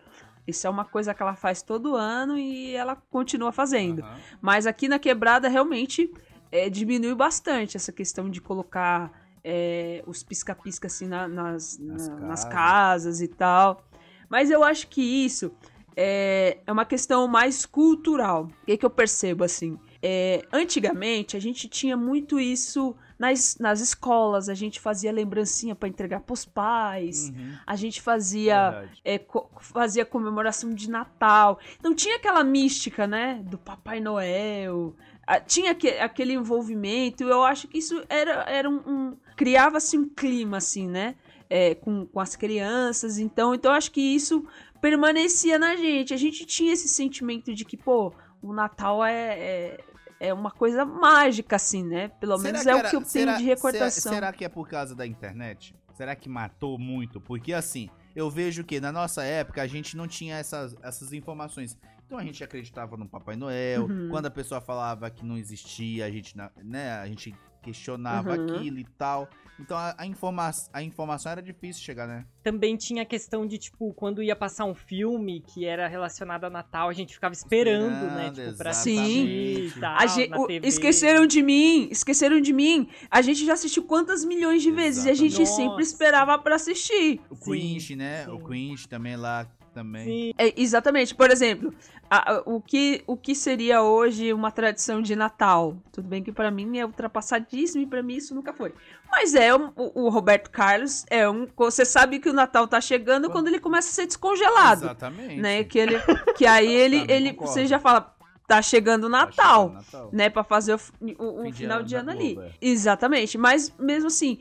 [0.47, 4.01] Isso é uma coisa que ela faz todo ano e ela continua fazendo.
[4.03, 4.19] Aham.
[4.41, 6.13] Mas aqui na quebrada realmente
[6.51, 9.13] é, diminui bastante essa questão de colocar
[9.45, 12.53] é, os pisca-pisca assim na- nas, Nas na- nas casas.
[12.53, 13.85] casas e tal.
[14.29, 15.51] Mas eu acho que isso
[15.97, 18.45] é, é uma questão mais cultural.
[18.63, 19.79] O que, que eu percebo assim?
[20.03, 25.89] É, antigamente a gente tinha muito isso nas, nas escolas, a gente fazia lembrancinha para
[25.89, 31.61] entregar pros pais, Uhum, a gente fazia é, co- fazia comemoração de Natal.
[31.79, 33.43] Então tinha aquela mística, né?
[33.45, 34.97] Do Papai Noel.
[35.27, 37.23] Ah, Tinha aque- aquele envolvimento.
[37.23, 38.81] Eu acho que isso era, era um.
[38.87, 41.15] um- Criava-se um clima, assim, né?
[41.49, 43.19] É, com, com as crianças.
[43.19, 44.45] Então, então eu acho que isso
[44.81, 46.13] permanecia na gente.
[46.15, 49.39] A gente tinha esse sentimento de que, pô, o Natal é.
[49.39, 49.79] é
[50.21, 52.09] é uma coisa mágica, assim, né?
[52.21, 53.91] Pelo Será menos é era- o que eu será- tenho de recordação.
[54.03, 55.75] Será, será que é por causa da internet?
[55.95, 57.21] Será que matou muito?
[57.21, 61.77] Porque assim, eu vejo que na nossa época a gente não tinha essas, essas informações.
[62.07, 63.85] Então a gente acreditava no Papai Noel.
[63.87, 64.09] Uhum.
[64.11, 68.57] Quando a pessoa falava que não existia, a gente, né, a gente questionava Uhum.
[68.57, 69.29] aquilo e tal.
[69.59, 72.25] Então a, a, informa a informação era difícil chegar, né?
[72.43, 76.51] Também tinha a questão de, tipo, quando ia passar um filme que era relacionado a
[76.51, 78.29] Natal, a gente ficava esperando, né?
[78.29, 78.99] Esperando, Tipo, pra Sim.
[78.99, 80.67] assistir tal, A gente- na o- TV.
[80.67, 82.89] esqueceram de mim, esqueceram de mim.
[83.11, 85.51] A gente já assistiu quantas milhões de vezes e a gente Exatamente.
[85.57, 85.83] sempre Nossa.
[85.83, 87.21] esperava pra assistir.
[87.29, 88.27] O Sim, Quinch, né?
[88.31, 88.45] O sim.
[88.47, 89.47] Quinch também lá
[89.81, 90.35] também.
[90.39, 91.15] É, exatamente.
[91.15, 91.73] Por exemplo,
[92.09, 95.77] a- a- o, que, o que seria hoje uma tradição de Natal?
[95.93, 98.73] Tudo bem que pra mim é ultrapassadíssimo e pra mim isso nunca foi.
[99.11, 101.47] Mas é um- o, o Roberto Carlos é um.
[101.57, 105.37] Você sabe que o Natal tá chegando quando ele começa a ser descongelado, Exatamente.
[105.41, 105.65] né?
[105.65, 105.95] Que ele,
[106.37, 107.53] que aí ele, Também ele, concordo.
[107.53, 108.15] você já fala,
[108.47, 109.69] tá chegando o Tá Natal.
[109.69, 110.11] chegando Natal.
[110.13, 110.81] né, Pra fazer o,
[111.19, 112.39] o- o final de ano ali.
[112.39, 112.51] É.
[112.61, 114.39] Exatamente, mas mesmo assim,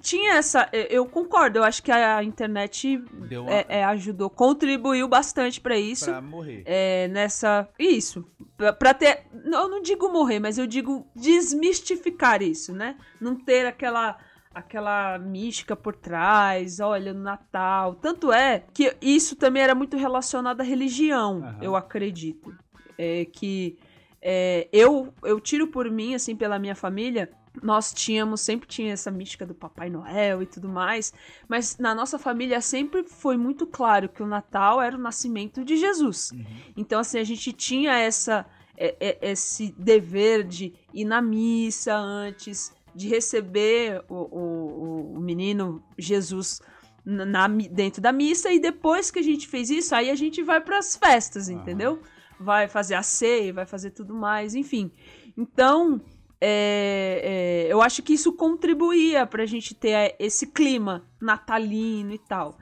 [0.00, 0.68] tinha essa.
[0.72, 2.98] eu- concordo, eu acho que a internet
[3.28, 3.52] Deu uma...
[3.52, 6.06] é, é, ajudou, contribuiu bastante pra isso.
[6.06, 6.62] pra morrer.
[6.66, 7.68] É, nessa.
[7.78, 8.24] Isso.
[8.56, 9.22] Pra, pra ter.
[9.44, 12.96] não, Eu não digo morrer, mas eu digo desmistificar isso, né?
[13.20, 14.16] Não ter aquela.
[14.54, 17.96] Aquela mística por trás, olha, no Natal.
[17.96, 21.58] Tanto é que isso também era muito relacionado à religião, Aham.
[21.60, 22.54] eu acredito.
[22.96, 23.76] É que
[24.22, 27.28] é, eu, eu tiro por mim, assim, pela minha família,
[27.62, 31.12] nós tínhamos, sempre tinha essa mística do Papai Noel e tudo mais,
[31.48, 35.76] mas na nossa família sempre foi muito claro que o Natal era o nascimento de
[35.76, 36.30] Jesus.
[36.32, 36.44] Uhum.
[36.76, 38.44] Então, assim, a gente tinha essa,
[38.76, 45.82] é- é- esse dever de ir na missa antes, de receber o, o- o menino
[45.98, 46.60] Jesus
[47.04, 50.60] na, dentro da missa, e depois que a gente fez isso, aí a gente vai
[50.60, 51.58] para as festas, Aham.
[51.60, 52.00] entendeu?
[52.40, 54.90] Vai fazer a ceia, vai fazer tudo mais, enfim.
[55.36, 56.00] Então,
[56.40, 62.18] é, é, eu acho que isso contribuía pra gente ter é, esse clima natalino e
[62.18, 62.58] tal.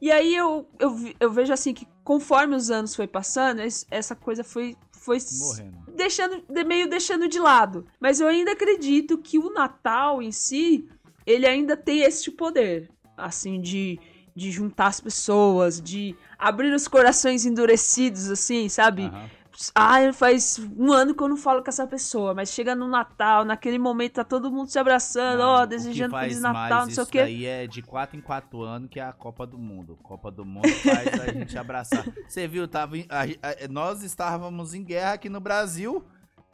[0.00, 4.14] E aí eu, eu, eu vejo assim que conforme os anos foi passando, es- essa
[4.14, 5.76] coisa foi, foi Morrendo.
[5.96, 7.86] deixando, de- meio deixando de lado.
[8.00, 10.88] Mas eu ainda acredito que o Natal em si,
[11.26, 13.98] ele ainda tem esse poder, assim, de,
[14.34, 19.04] de juntar as pessoas, de abrir os corações endurecidos, assim, sabe?
[19.04, 19.30] Aham.
[19.74, 23.44] Ah, faz um ano que eu não falo com essa pessoa, mas chega no Natal,
[23.44, 27.10] naquele momento tá todo mundo se abraçando, ó, desejando Feliz Natal, não sei o isso
[27.12, 27.18] quê.
[27.22, 29.98] daí é de 4 em 4 anos, que é a Copa do Mundo.
[30.02, 32.04] Copa do Mundo faz a gente abraçar.
[32.28, 33.22] Você viu, tava a-
[33.64, 36.04] a- nós estávamos em guerra aqui no Brasil,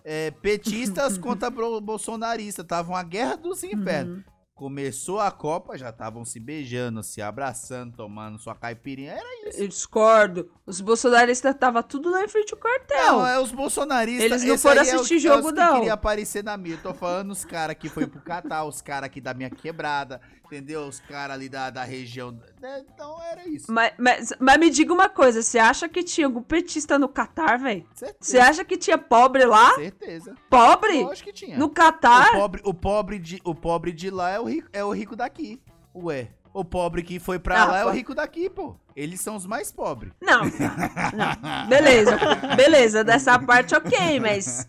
[0.05, 2.65] é, petistas contra bolsonaristas.
[2.67, 4.19] Tava uma guerra dos infernos.
[4.19, 4.25] Uhum.
[4.63, 9.11] Começou a Copa, já estavam se beijando, se abraçando, tomando sua caipirinha.
[9.11, 9.61] Era isso.
[9.61, 10.49] Eu discordo.
[10.65, 13.13] Os bolsonaristas tava tudo lá em frente ao quartel.
[13.13, 14.25] Não, é os bolsonaristas.
[14.25, 15.75] Eles não foram aí é o- assistir é os jogo, que não.
[15.79, 16.77] queria aparecer na minha.
[16.77, 20.21] Eu tô falando os caras que foi pro Catar, os caras aqui da minha quebrada,
[20.47, 20.87] entendeu?
[20.87, 22.39] Os caras ali da, da região.
[22.63, 22.85] Né?
[22.95, 23.71] Então era isso.
[23.71, 27.59] Mas, mas, mas me diga uma coisa, você acha que tinha algum petista no Catar,
[27.59, 27.85] velho?
[28.21, 29.75] Você acha que tinha pobre lá?
[29.75, 30.37] Certeza.
[30.49, 31.03] Pobre?
[31.03, 31.59] Lógico que tinha.
[31.59, 32.37] No Catar?
[32.37, 35.17] O pobre, o, pobre de, o pobre de lá é o, rico, é o rico
[35.17, 35.61] daqui.
[35.95, 36.29] Ué.
[36.55, 38.77] O pobre que foi pra Ah, lá é o rico daqui, pô.
[38.95, 40.13] Eles são os mais pobres.
[40.21, 40.49] Não, não.
[41.67, 42.19] Beleza,
[42.55, 44.69] beleza, dessa parte ok, mas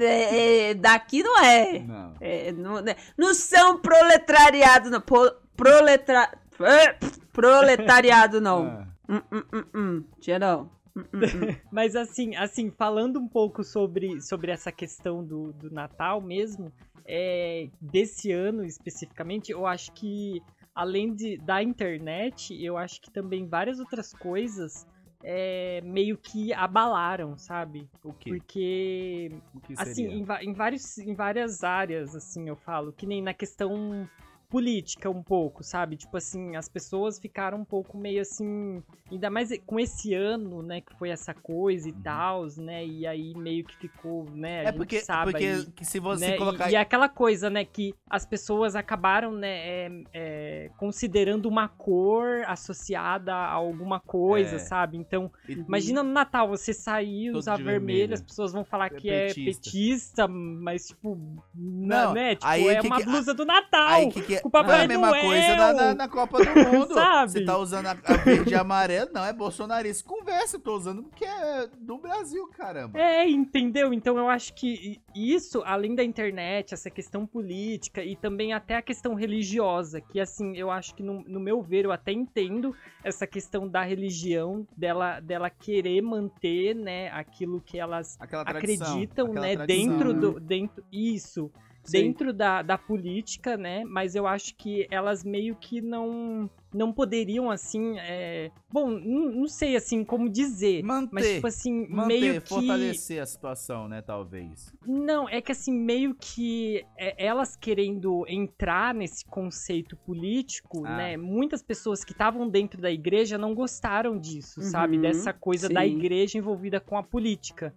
[0.00, 1.78] é, é, daqui não é.
[1.80, 2.14] Não.
[2.20, 2.94] É, não, né?
[3.18, 5.00] não são proletariado, não.
[5.00, 6.30] Po, proletra,
[7.32, 8.66] proletariado, não.
[8.66, 8.86] Ah.
[9.08, 10.04] Hum, hum, hum,
[10.38, 10.70] não.
[11.70, 16.72] Mas assim, assim, falando um pouco sobre, sobre essa questão do, do Natal mesmo,
[17.06, 20.40] é, desse ano especificamente, eu acho que
[20.74, 24.86] além de, da internet, eu acho que também várias outras coisas
[25.22, 27.88] é, meio que abalaram, sabe?
[28.02, 28.30] O quê?
[28.30, 33.22] Porque O que assim, em, em vários, em várias áreas, assim, eu falo, que nem
[33.22, 34.08] na questão
[34.50, 35.96] política um pouco, sabe?
[35.96, 40.80] Tipo assim, as pessoas ficaram um pouco meio assim, ainda mais com esse ano, né,
[40.80, 42.00] que foi essa coisa e Uhum.
[42.02, 42.84] tal, né?
[42.84, 46.00] E aí meio que ficou, né, a É gente porque, sabe porque aí, que se
[46.00, 46.68] você né, colocar.
[46.68, 49.48] e, e aquela coisa, né, que as pessoas acabaram, né,
[49.86, 54.58] é, é, considerando uma cor associada a alguma coisa, É.
[54.58, 54.96] sabe?
[54.96, 58.14] Então, e- Imagina no Natal você sair, usar vermelho, vermelho.
[58.14, 59.62] as pessoas vão falar É que é petista.
[59.62, 61.16] petista, mas tipo,
[61.54, 62.34] Não, não, né?
[62.34, 63.88] Tipo, aí é que uma que- blusa do Natal.
[63.88, 65.22] Aí que, que é, com Papai é a mesma Noel.
[65.22, 66.94] coisa na, na, na Copa do Mundo.
[66.94, 67.32] Sabe?
[67.32, 70.08] Você tá usando a, a verde e amarelo, não é bolsonarista.
[70.08, 72.98] Conversa, eu tô usando porque é do Brasil, caramba.
[72.98, 73.92] É, entendeu?
[73.92, 78.82] Então eu acho que isso, além da internet, essa questão política e também até a
[78.82, 82.74] questão religiosa, que assim, eu acho que no, no meu ver, eu até entendo
[83.04, 89.32] essa questão da religião, dela, dela querer manter, né, aquilo que elas Aquela tradição, acreditam,
[89.32, 89.66] né, tradição.
[89.66, 90.20] dentro Uhum.
[90.20, 91.50] do dentro isso,
[91.84, 92.02] Sim.
[92.02, 93.84] dentro da, da política, né?
[93.84, 98.48] Mas eu acho que elas meio que não não poderiam assim, é...
[98.72, 103.20] bom, não, não sei assim como dizer, Manter, mas tipo assim manter, meio que fortalecer
[103.20, 104.72] a situação, né, talvez.
[104.86, 110.96] não, é que assim, meio que é, elas querendo entrar nesse conceito político, Ah.
[110.96, 111.16] né?
[111.16, 114.94] Muitas pessoas que estavam dentro da igreja não gostaram disso, sabe?
[114.94, 115.96] Uhum, Dessa coisa da sim.
[115.96, 117.74] igreja envolvida com a política.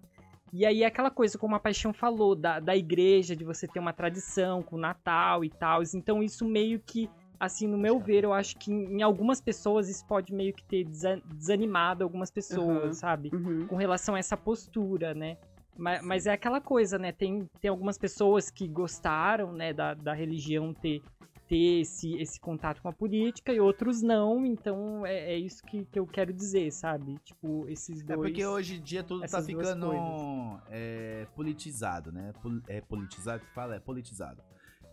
[0.56, 3.92] E aí aquela coisa, como a Paixão falou, da, da igreja, de você ter uma
[3.92, 5.82] tradição com o Natal e tal.
[5.96, 9.90] Então isso meio que, assim, no meu ver, eu acho que em, em algumas pessoas
[9.90, 12.94] isso pode meio que ter desa- desanimado algumas pessoas, Uhum.
[12.94, 13.30] sabe?
[13.34, 13.66] Uhum.
[13.68, 15.38] com relação a essa postura, né?
[15.76, 17.12] Mas, mas é aquela coisa, né?
[17.12, 21.02] Tem, tem algumas pessoas que gostaram, né, da, da religião ter,
[21.48, 25.86] ter esse, esse contato com a política e outros não, então é, é isso que,
[25.86, 27.18] que eu quero dizer, sabe?
[27.24, 28.20] Tipo, esses É dois...
[28.20, 29.92] porque hoje em dia tudo tá ficando
[30.70, 32.34] é, politizado, né?
[32.68, 33.76] É politizado que fala?
[33.76, 34.42] É politizado.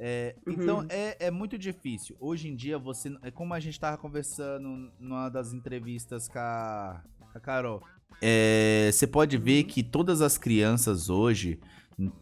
[0.02, 0.52] É, Uhum.
[0.54, 2.16] Então é, é muito difícil.
[2.18, 3.14] Hoje em dia você.
[3.22, 7.82] É como a gente tava conversando numa das entrevistas com a, com a Carol.
[8.22, 11.60] É, você pode ver que todas as crianças hoje,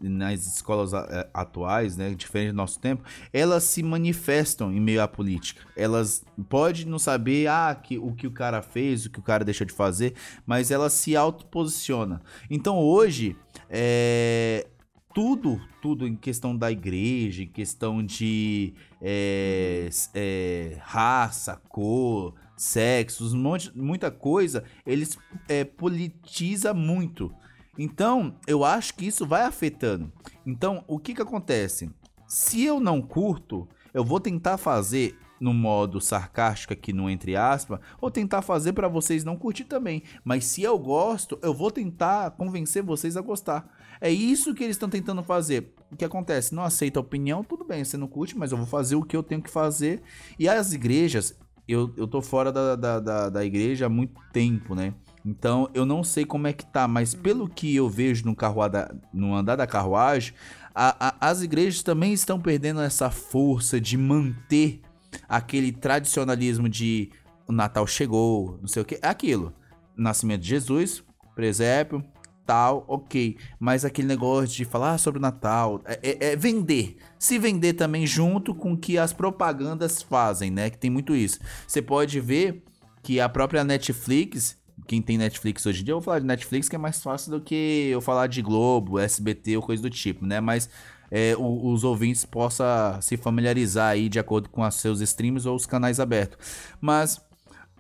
[0.01, 5.09] nas escolas é, atuais, né, diferente do nosso tempo, elas se manifestam em meio à
[5.09, 5.63] política.
[5.77, 9.45] Elas podem não saber ah, que, o que o cara fez, o que o cara
[9.45, 10.15] deixou de fazer,
[10.47, 12.21] mas elas se autoposicionam.
[12.51, 13.37] Então hoje,
[13.71, 14.67] é,
[15.15, 23.39] tudo, tudo em questão da igreja, em questão de é, é, raça, cor, sexos, um
[23.39, 27.33] monte, muita coisa, eles é, politiza muito.
[27.79, 30.13] Então, eu acho que isso vai afetando.
[30.45, 31.91] Então, o que que acontece?
[32.27, 37.79] Se eu não curto, eu vou tentar fazer no modo sarcástico aqui no entre aspas,
[38.01, 40.03] ou tentar fazer para vocês não curtir também.
[40.25, 43.69] Mas se eu gosto, eu vou tentar convencer vocês a gostar.
[44.01, 45.73] É isso que eles estão tentando fazer.
[45.91, 46.55] O que acontece?
[46.55, 49.17] Não aceita a opinião, tudo bem, você não curte, mas eu vou fazer o que
[49.17, 50.03] eu tenho que fazer.
[50.39, 51.37] E as igrejas,
[51.67, 54.95] eu, eu tô fora da, da, da, da igreja há muito tempo, né?
[55.25, 58.95] Então eu não sei como é que tá, mas pelo que eu vejo no, carruada,
[59.13, 60.33] no andar da carruagem,
[60.75, 64.81] a- a- as igrejas também estão perdendo essa força de manter
[65.29, 67.11] aquele tradicionalismo de
[67.47, 69.55] o Natal chegou, não sei o que, é aquilo.
[69.97, 71.03] Nascimento de Jesus,
[71.35, 72.05] presépio,
[72.49, 73.37] Natal, ok.
[73.61, 76.97] Mas aquele negócio de falar sobre o Natal é, é- é vender.
[77.19, 80.71] Se vender também junto com o que as propagandas fazem, né?
[80.71, 81.41] Que tem muito isso.
[81.67, 82.63] Você pode ver
[83.03, 84.57] que a própria Netflix,
[84.89, 87.31] quem tem Netflix hoje em dia, eu vou falar de Netflix que é mais fácil
[87.31, 90.41] do que eu falar de Globo, SBT ou coisa do tipo, né?
[90.41, 90.69] Mas
[91.11, 92.67] é, o- os ouvintes possam
[93.01, 96.39] se familiarizar aí de acordo com os seus streams ou os canais abertos.
[96.81, 97.21] Mas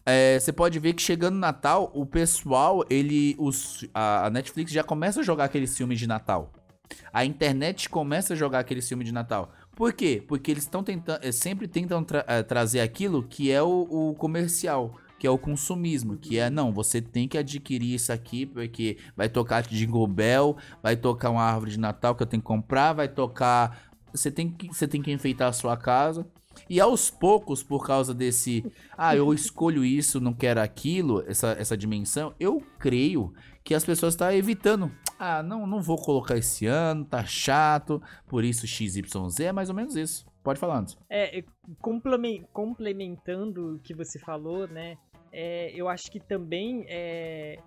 [0.06, 3.34] é, você pode ver que chegando Natal, o pessoal, ele.
[3.38, 6.52] Os, a, a Netflix já começa a jogar aqueles filmes de Natal.
[7.12, 9.52] A internet começa a jogar aquele filme de Natal.
[9.76, 10.22] Por quê?
[10.26, 11.22] Porque eles estão tentando.
[11.22, 14.94] eh, Sempre tentam tra- eh, trazer aquilo que é o, o comercial.
[15.18, 16.16] Que é o consumismo.
[16.16, 20.96] Que é, não, você tem que adquirir isso aqui, porque vai tocar Jingle Bell, vai
[20.96, 23.90] tocar uma árvore de Natal que eu tenho que comprar, vai tocar.
[24.12, 26.26] Você tem que, você tem que enfeitar a sua casa.
[26.68, 28.64] E aos poucos, por causa desse.
[28.96, 34.14] Ah, eu escolho isso, não quero aquilo, essa, essa dimensão, eu creio que as pessoas
[34.14, 34.90] estão evitando.
[35.18, 39.74] Ah, não, não vou colocar esse ano, tá chato, por isso XYZ é mais ou
[39.74, 40.26] menos isso.
[40.42, 40.96] Pode falar antes.
[41.11, 41.44] É,
[41.81, 44.96] complemen- complementando o que você falou, né?
[45.32, 47.58] É, eu acho que também é,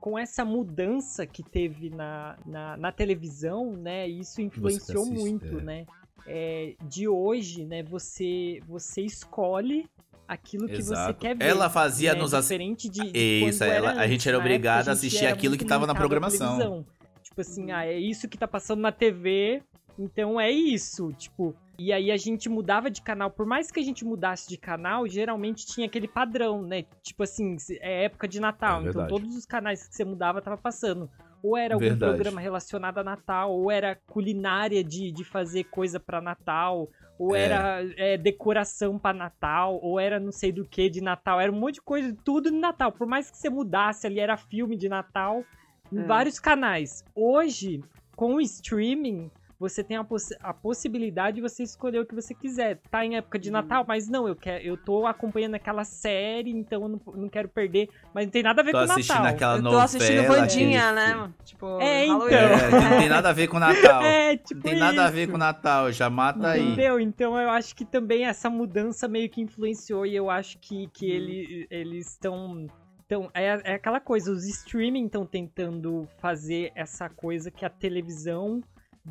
[0.00, 4.08] com essa mudança que teve na, na, na televisão, né?
[4.08, 5.62] Isso influenciou assiste, muito, é.
[5.62, 5.86] né?
[6.26, 7.82] É, de hoje, né?
[7.82, 9.88] Você, você escolhe
[10.26, 11.18] aquilo que você Exato.
[11.18, 11.44] quer ver.
[11.44, 12.20] Ela fazia né?
[12.20, 15.64] nos Diferente de, de Isso, ela- a gente era obrigado a assistir era aquilo que
[15.64, 16.84] tava na programação.
[17.22, 19.62] Tipo assim, ah, é isso que tá passando na TV,
[19.98, 21.54] então é isso, tipo.
[21.78, 25.06] E aí a gente mudava de canal, por mais que a gente mudasse de canal,
[25.06, 26.84] geralmente tinha aquele padrão, né?
[27.02, 30.56] Tipo assim, é época de Natal, É então todos os canais que você mudava tava
[30.56, 31.08] passando.
[31.40, 32.12] Ou era algum Verdade.
[32.14, 37.42] programa relacionado a Natal, ou era culinária de, de fazer coisa pra Natal, ou É.
[37.42, 41.60] era é, decoração pra Natal, ou era não sei do que de Natal, era um
[41.60, 42.90] monte de coisa, tudo de Natal.
[42.90, 45.44] Por mais que você mudasse ali, era filme de Natal,
[45.92, 46.02] em É.
[46.02, 47.04] vários canais.
[47.14, 47.84] Hoje,
[48.16, 52.32] com o streaming, você tem a, poss- a possibilidade de você escolher o que você
[52.32, 52.78] quiser.
[52.90, 53.42] Tá em época Uhum.
[53.42, 57.28] de Natal, mas não, eu quero, eu tô acompanhando aquela série, então eu não, não
[57.28, 57.88] quero perder.
[58.14, 59.34] Mas não tem nada a ver Tô com assistindo Natal.
[59.34, 59.84] aquela Eu tô novela.
[59.84, 61.32] assistindo Vandinha, né?
[61.44, 62.28] Tipo, É, então.
[62.28, 64.02] É, não tem nada a ver com Natal.
[64.28, 65.32] É, tipo não tem nada a ver isso.
[65.32, 66.62] com Natal, já mata aí.
[66.66, 67.00] Entendeu?
[67.00, 70.90] Então eu acho que também essa mudança meio que influenciou e eu acho que, Uhum.
[70.92, 72.66] que ele, eles estão.
[73.06, 78.62] Então, é, é aquela coisa, os streaming estão tentando fazer essa coisa que a televisão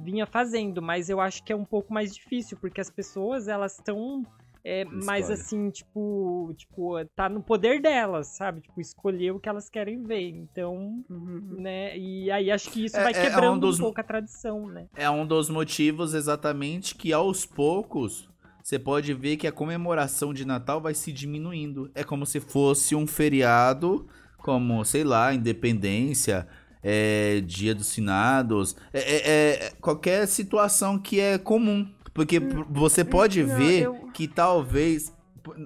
[0.03, 3.73] vinha fazendo, mas eu acho que é um pouco mais difícil, porque as pessoas, elas
[3.75, 4.25] estão
[4.69, 8.59] é, mais assim, tipo, tipo, tá no poder delas, sabe?
[8.59, 10.27] Tipo, escolher o que elas querem ver.
[10.29, 11.55] Então, Uhum.
[11.57, 11.97] né?
[11.97, 14.67] E aí acho que isso É- vai é um quebrando dos- um pouco a tradição,
[14.67, 14.87] né?
[14.93, 18.29] É um dos motivos exatamente que aos poucos
[18.61, 21.89] você pode ver que a comemoração de Natal vai se diminuindo.
[21.95, 24.05] É como se fosse um feriado,
[24.39, 26.45] como, sei lá, Independência,
[26.89, 31.85] é, Dia dos Finados, é, é- é qualquer situação que é comum.
[32.13, 35.13] Porque p- você pode não, ver eu- que talvez.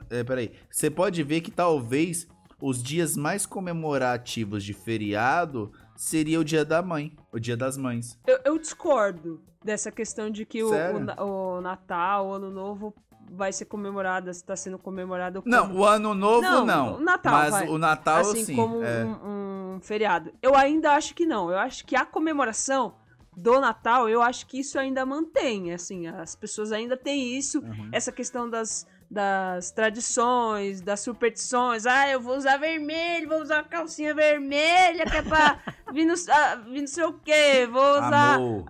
[0.10, 0.52] É, peraí.
[0.70, 2.28] Você pode ver que talvez
[2.60, 8.18] os dias mais comemorativos de feriado seria o dia da mãe, o dia das mães.
[8.26, 12.94] Eu, eu discordo dessa questão de que o, o, o Natal, o Ano Novo
[13.34, 16.96] vai ser comemorado, está sendo comemorado como, Não, o ano novo Não, não.
[16.98, 17.68] o Natal, Mas vai.
[17.70, 18.56] o Natal assim, sim.
[18.56, 19.06] como é.
[19.06, 20.34] um, um feriado.
[20.42, 21.50] Eu ainda acho que não.
[21.50, 22.96] Eu acho que a comemoração
[23.36, 27.88] do Natal, eu acho que isso ainda mantém, assim, as pessoas ainda têm isso, Uhum.
[27.94, 31.86] essa questão das, das tradições, das superstições.
[31.86, 35.58] Ah, eu vou usar vermelho, vou usar calcinha vermelha, que é pra
[35.92, 38.66] vir no, ah, não sei o quê, vou usar Amor.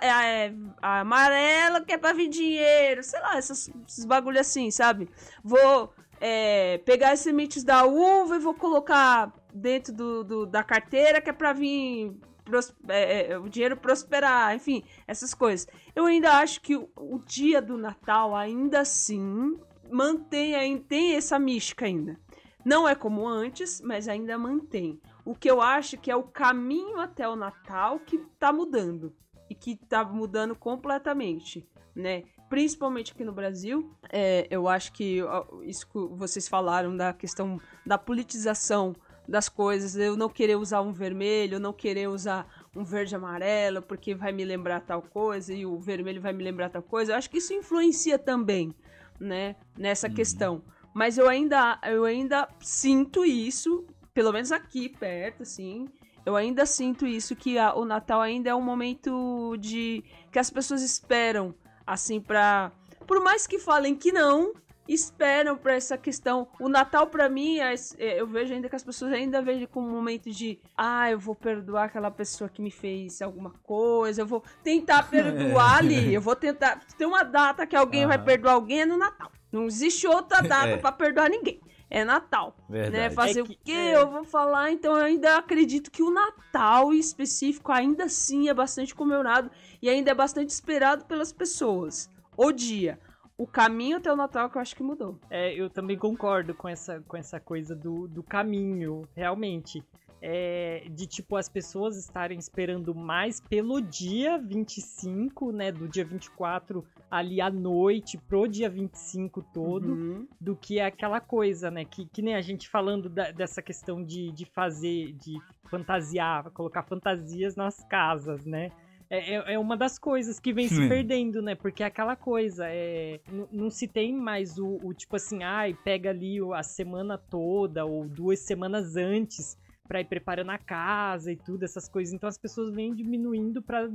[0.00, 0.06] é,
[0.46, 5.08] é, amarelo que é pra vir dinheiro, sei lá, essas- esses bagulho assim, sabe?
[5.42, 11.20] Vou é, pegar as sementes da uva e vou colocar dentro do, do- da carteira
[11.20, 12.12] que é pra vir
[12.44, 15.68] pros- é, é, o dinheiro prosperar, enfim, essas coisas.
[15.94, 19.56] Eu ainda acho que o, o dia do Natal, ainda assim,
[19.88, 22.18] mantém, tem essa mística ainda.
[22.64, 25.00] Não é como antes, mas ainda mantém.
[25.28, 29.14] O que eu acho que é o caminho até o Natal que tá mudando.
[29.50, 32.22] E que tá mudando completamente, né?
[32.48, 33.94] Principalmente aqui no Brasil.
[34.10, 35.20] É, eu acho que
[35.64, 38.96] isso que vocês falaram da questão da politização
[39.28, 39.94] das coisas.
[39.96, 44.46] Eu não querer usar um vermelho, não querer usar um verde amarelo, porque vai me
[44.46, 47.12] lembrar tal coisa, e o vermelho vai me lembrar tal coisa.
[47.12, 48.74] Eu acho que isso influencia também,
[49.20, 49.56] né?
[49.76, 50.62] Nessa questão.
[50.94, 53.86] Mas eu ainda, eu ainda sinto isso,
[54.18, 55.88] pelo menos aqui perto, assim.
[56.26, 60.02] Eu ainda sinto isso, que a- o Natal ainda é um momento de.
[60.32, 61.54] que as pessoas esperam,
[61.86, 62.72] assim, pra.
[63.06, 64.52] Por mais que falem que não,
[64.88, 66.48] esperam pra essa questão.
[66.58, 69.86] O Natal, pra mim, é- é- eu vejo ainda que as pessoas ainda veem como
[69.86, 74.26] um momento de ah, eu vou perdoar aquela pessoa que me fez alguma coisa, eu
[74.26, 76.80] vou tentar perdoar ali, eu vou tentar.
[76.98, 78.24] Tem uma data que alguém vai Aham.
[78.24, 79.30] perdoar alguém é no Natal.
[79.52, 80.76] Não existe outra data É.
[80.76, 81.60] pra perdoar ninguém.
[81.90, 82.54] É Natal.
[82.68, 82.92] Verdade.
[82.96, 83.10] Né?
[83.10, 83.96] Fazer É o que- que é.
[83.96, 88.54] eu vou falar, então eu ainda acredito que o Natal em específico ainda assim é
[88.54, 92.10] bastante comemorado e ainda é bastante esperado pelas pessoas.
[92.36, 92.98] O dia.
[93.38, 95.18] O caminho até o Natal que eu acho que mudou.
[95.30, 99.82] É, eu também concordo com essa, com essa coisa do, do caminho, realmente.
[100.20, 105.70] É, de tipo as pessoas estarem esperando mais pelo dia 25, né?
[105.70, 109.88] Do dia 24 ali à noite pro dia 25 todo.
[109.92, 110.28] Uhum.
[110.40, 111.84] do que é aquela coisa, né?
[111.84, 115.36] Que, que nem a gente falando da- dessa questão de, de fazer, de
[115.70, 118.70] fantasiar, colocar fantasias nas casas, né?
[119.10, 120.88] É, é- é uma das coisas que vem se Sim.
[120.88, 121.54] perdendo, né?
[121.54, 126.10] Porque é aquela coisa, é, não se tem mais o, o tipo assim, ai, pega
[126.10, 129.56] ali o- a semana toda ou duas semanas antes
[129.86, 132.12] pra ir preparando a casa e tudo, essas coisas.
[132.12, 133.88] Então as pessoas vêm diminuindo pra,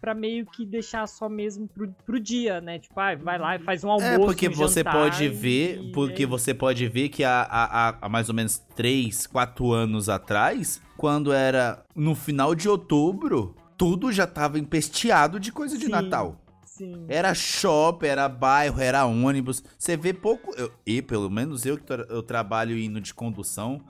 [0.00, 2.78] pra meio que deixar só mesmo pro, pro dia, né?
[2.78, 5.92] Tipo, ai, vai lá e faz um almoço, É, porque um você pode ver, e
[5.92, 9.72] porque é você pode ver que há, há, há- há mais ou menos 3, 4
[9.72, 15.86] anos atrás, quando era no final de outubro, tudo já tava empesteado de coisa de
[15.86, 15.90] Sim.
[15.90, 16.40] Natal.
[16.64, 17.06] Sim.
[17.08, 19.64] Era shopping, era bairro, era ônibus.
[19.78, 20.54] Você vê pouco.
[20.58, 23.80] Eu, e pelo menos eu que tra- eu trabalho indo de condução,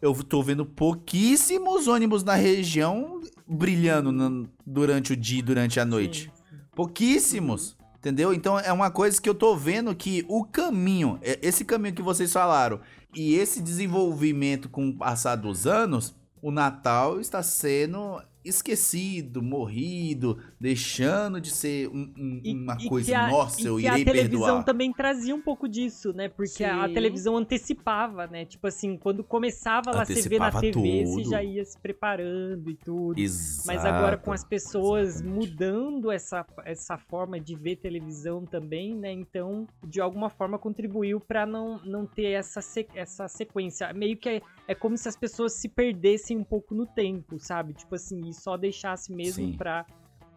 [0.00, 5.84] eu tô vendo pouquíssimos ônibus na região brilhando na- durante o dia e durante a
[5.84, 6.24] noite.
[6.24, 6.62] Sim, sim.
[6.74, 7.76] Pouquíssimos.
[7.98, 8.32] Entendeu?
[8.32, 12.02] Então é uma coisa que eu tô vendo que o caminho, é- esse caminho que
[12.02, 12.80] vocês falaram,
[13.12, 21.40] e esse desenvolvimento com o passar dos anos, o Natal está sendo esquecido, morrido, deixando
[21.40, 24.40] de ser um- um- E- uma e coisa, a- nossa, e eu irei a televisão
[24.46, 24.64] perdoar.
[24.64, 26.28] também trazia um pouco disso, né?
[26.28, 28.44] Porque a, televisão antecipava, né?
[28.44, 31.30] Tipo assim, quando começava lá você ver na TV, você tudo.
[31.30, 33.18] já ia se preparando e tudo.
[33.18, 33.66] Exato.
[33.66, 35.38] Mas agora com as pessoas exatamente.
[35.50, 39.12] mudando essa, essa forma de ver televisão também, né?
[39.12, 43.92] Então, de alguma forma contribuiu pra não, não ter essa, se- essa sequência.
[43.92, 47.72] Meio que é, como se as pessoas se perdessem um pouco no tempo, sabe?
[47.72, 49.56] Tipo assim, e só deixasse mesmo Sim.
[49.56, 49.86] pra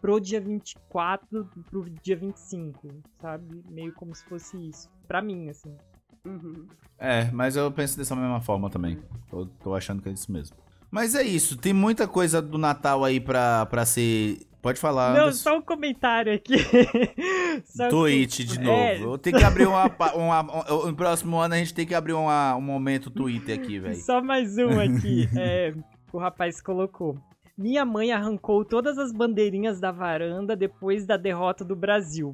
[0.00, 2.88] pro dia 24 pro dia 25,
[3.20, 3.62] sabe?
[3.70, 4.90] Meio como se fosse isso.
[5.06, 5.76] Pra mim, assim.
[6.24, 6.66] Uhum.
[6.98, 8.98] É, mas eu penso dessa mesma forma também.
[9.28, 10.56] Tô, tô achando que é isso mesmo.
[10.90, 14.40] Mas é isso, tem muita coisa do Natal aí pra, pra ser.
[14.62, 15.12] Pode falar.
[15.12, 15.38] Não, Anderson.
[15.42, 16.54] só um comentário aqui.
[17.66, 19.14] Só que- de novo.
[19.14, 19.18] É.
[19.18, 19.84] Tenho que abrir uma,
[20.14, 20.40] uma,
[20.72, 23.96] um- No próximo ano a gente tem que abrir uma- um momento Twitter aqui, velho.
[23.96, 25.28] Só mais um aqui.
[25.36, 25.74] é,
[26.12, 27.18] o rapaz colocou.
[27.58, 32.32] Minha mãe arrancou todas as bandeirinhas da varanda depois da derrota do Brasil.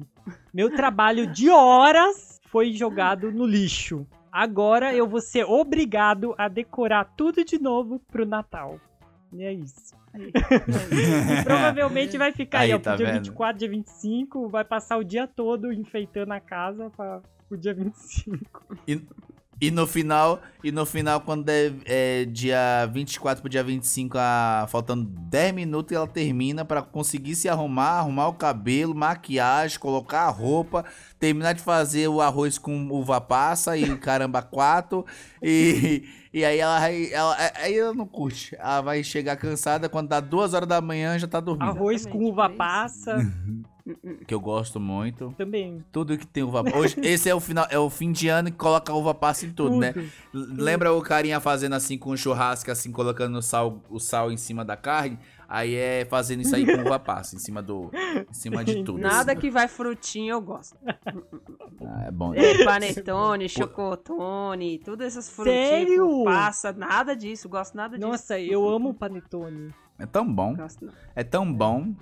[0.53, 4.05] Meu trabalho de horas foi jogado no lixo.
[4.31, 8.79] Agora eu vou ser obrigado a decorar tudo de novo pro Natal.
[9.33, 9.97] E é isso.
[11.39, 13.25] E provavelmente vai ficar aí, Aí, ó, pro tá dia vendo?
[13.25, 18.75] 24, dia 25, vai passar o dia todo enfeitando a casa pra, pro dia 25.
[18.87, 18.99] E
[19.69, 25.03] no final, e no final, quando é, é dia 24 pro dia 25, a, faltando
[25.03, 30.85] 10 minutos, ela termina pra conseguir se arrumar, arrumar o cabelo, maquiagem, colocar a roupa,
[31.19, 35.05] terminar de fazer o arroz com uva passa e caramba quatro.
[35.43, 36.03] E,
[36.33, 38.55] e aí ela, vai- ela, aí ela não curte.
[38.57, 41.69] Ela vai chegar cansada, quando dá duas horas da manhã já tá dormindo.
[41.69, 43.17] Arroz com uva é passa
[44.27, 45.33] Que eu gosto muito.
[45.37, 45.83] também.
[45.91, 48.57] Tudo que tem uva Hoje, esse é o final, é o fim de ano que
[48.57, 49.93] coloca uva passa em tudo, né?
[49.93, 50.53] Tudo.
[50.53, 54.31] L- Lembra o carinha fazendo assim com o churrasco, assim, colocando o sal, o sal
[54.31, 55.17] em cima da carne?
[55.51, 57.89] Aí é fazendo isso aí com uva passa, em cima do.
[58.29, 58.99] Em cima de tudo.
[58.99, 59.41] Nada assim.
[59.41, 60.77] que vai frutinho eu gosto.
[61.81, 62.33] Ah, é bom.
[62.33, 66.07] É, panetone, chocotone, todas essas frutinhas Sério?
[66.07, 68.07] com passa, nada disso, gosto nada disso.
[68.09, 69.73] Nossa, eu amo panetone.
[69.97, 70.55] É tão bom.
[70.55, 70.89] Gosto.
[71.15, 71.93] É tão bom.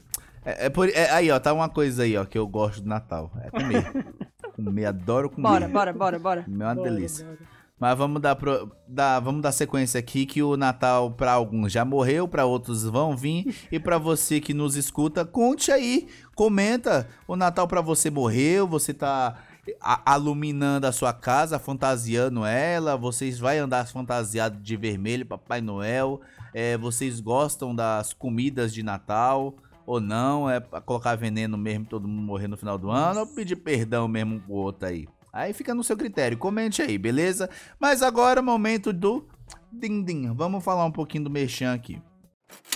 [0.48, 2.88] É, é por, é- aí, ó, tá uma coisa aí, ó, que eu gosto do
[2.88, 3.32] Natal.
[3.44, 4.06] É comer.
[4.56, 5.48] comer, adoro comer.
[5.48, 6.44] Bora, bora, bora, bora.
[6.44, 7.26] Comer é uma Bora, delícia.
[7.26, 7.38] bora.
[7.80, 11.86] Mas vamos dar, pro, dar, vamos dar sequência aqui que o Natal pra alguns já
[11.86, 17.08] morreu, pra outros vão vir e pra você que nos escuta, conte aí, comenta.
[17.28, 19.36] O Natal pra você morreu, você tá
[19.80, 26.20] a- aluminando a sua casa, fantasiando ela, vocês vai andar fantasiado de vermelho, Papai Noel.
[26.56, 29.54] É, vocês gostam das comidas de Natal
[29.88, 30.48] ou não?
[30.48, 34.08] É pra colocar veneno mesmo, todo mundo morrer no final do ano ou pedir perdão
[34.08, 35.08] mesmo pro outro aí?
[35.32, 36.38] Aí fica no seu critério.
[36.38, 37.50] Comente aí, beleza?
[37.80, 39.26] Mas agora, momento do
[39.72, 40.34] din-din.
[40.34, 42.02] Vamos falar um pouquinho do Merchan aqui.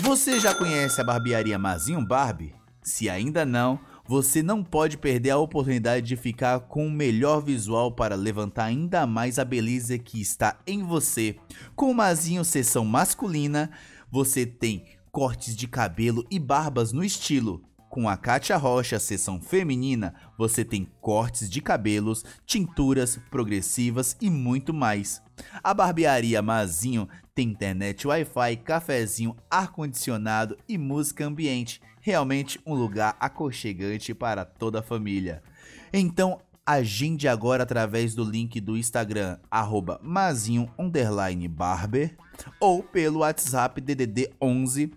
[0.02, 2.56] Você já conhece a barbearia Mazinho Barbie?
[2.84, 3.80] Se ainda não,
[4.12, 9.08] Você não pode perder a oportunidade de ficar com o melhor visual para levantar ainda
[9.08, 11.38] mais a beleza que está em você.
[11.78, 13.72] Com o Mazinho Sessão Masculina,
[14.12, 17.62] você tem cortes de cabelo e barbas no estilo.
[17.90, 24.74] Com a Kátia Rocha, seção feminina, você tem cortes de cabelos, tinturas progressivas e muito
[24.74, 25.22] mais.
[25.62, 31.82] A barbearia Mazinho tem internet Wi-Fi, cafezinho, ar-condicionado e música ambiente.
[32.00, 35.44] Realmente um lugar aconchegante para toda a família.
[35.92, 42.16] Então, agende agora através do link do Instagram, arroba mazinho_barber
[42.60, 44.92] ou pelo WhatsApp DDD 11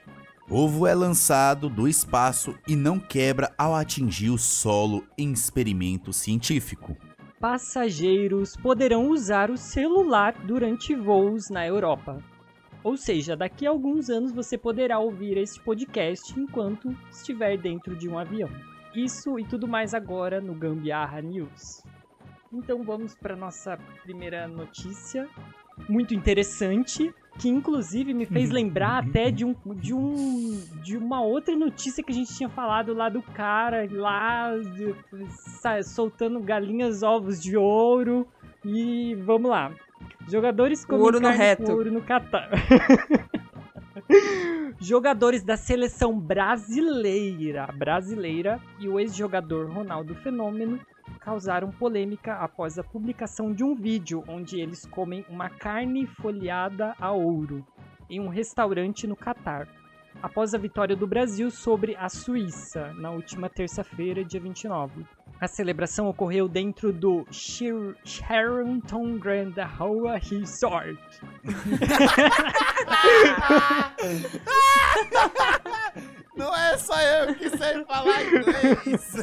[0.50, 6.98] Ovo é lançado do espaço e não quebra ao atingir o solo em experimento científico.
[7.40, 12.24] Passageiros poderão usar o celular durante voos na Europa.
[12.84, 18.08] Ou seja, daqui a alguns anos você poderá ouvir este podcast enquanto estiver dentro de
[18.08, 18.50] um avião.
[18.96, 21.84] Isso e tudo mais agora no Gambiarra News.
[22.52, 25.28] Então vamos para nossa primeira notícia,
[25.88, 31.56] muito interessante, que inclusive me fez lembrar até de um, de um de uma outra
[31.56, 34.96] notícia que a gente tinha falado lá do cara lá de,
[35.84, 38.28] soltando galinhas ovos de ouro
[38.66, 39.72] e vamos lá.
[40.28, 41.72] Jogadores com ouro no reto.
[41.72, 42.50] ouro no Catar.
[44.80, 50.80] Jogadores da seleção brasileira, brasileira e o ex-jogador Ronaldo Fenômeno
[51.20, 57.12] causaram polêmica após a publicação de um vídeo onde eles comem uma carne folhada a
[57.12, 57.66] ouro
[58.10, 59.68] em um restaurante no Catar,
[60.22, 65.06] após a vitória do Brasil sobre a Suíça na última terça-feira, dia 29.
[65.40, 71.00] A celebração ocorreu dentro do Sheraton Grand Hoa Resort.
[76.40, 79.14] Não é só eu que sei falar inglês.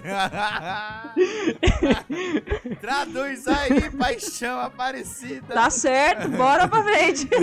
[2.78, 5.54] Traduz aí, paixão aparecida.
[5.54, 7.26] Tá certo, bora pra frente.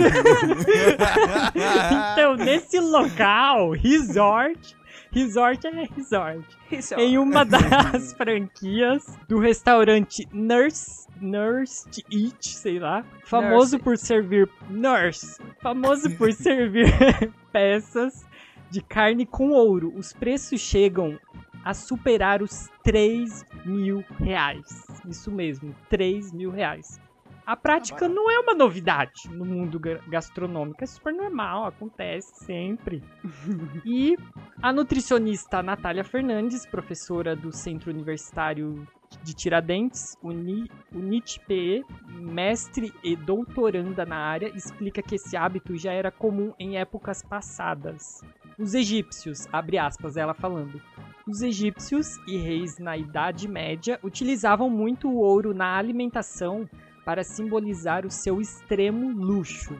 [2.54, 4.76] nesse local, resort,
[5.14, 6.44] Resort é resort.
[6.68, 7.00] resort.
[7.00, 13.78] Em uma das franquias do restaurante Nurse Nurse Eat, sei lá, famoso nurse.
[13.78, 16.86] por servir Nurse, famoso por servir
[17.52, 18.26] peças
[18.70, 19.92] de carne com ouro.
[19.96, 21.16] Os preços chegam
[21.64, 24.84] a superar os 3 mil reais.
[25.08, 27.00] Isso mesmo, 3 mil reais.
[27.46, 29.78] A prática não é uma novidade no mundo
[30.08, 33.02] gastronômico, é super normal, acontece sempre.
[33.84, 34.16] e
[34.62, 38.88] a nutricionista Natália Fernandes, professora do Centro Universitário
[39.22, 41.84] de Tiradentes, Uni, UNITPE,
[42.18, 48.22] mestre e doutoranda na área, explica que esse hábito já era comum em épocas passadas.
[48.58, 50.80] Os egípcios, abre aspas, ela falando.
[51.26, 56.68] Os egípcios e reis na Idade Média utilizavam muito o ouro na alimentação
[57.04, 59.74] para simbolizar o seu extremo luxo.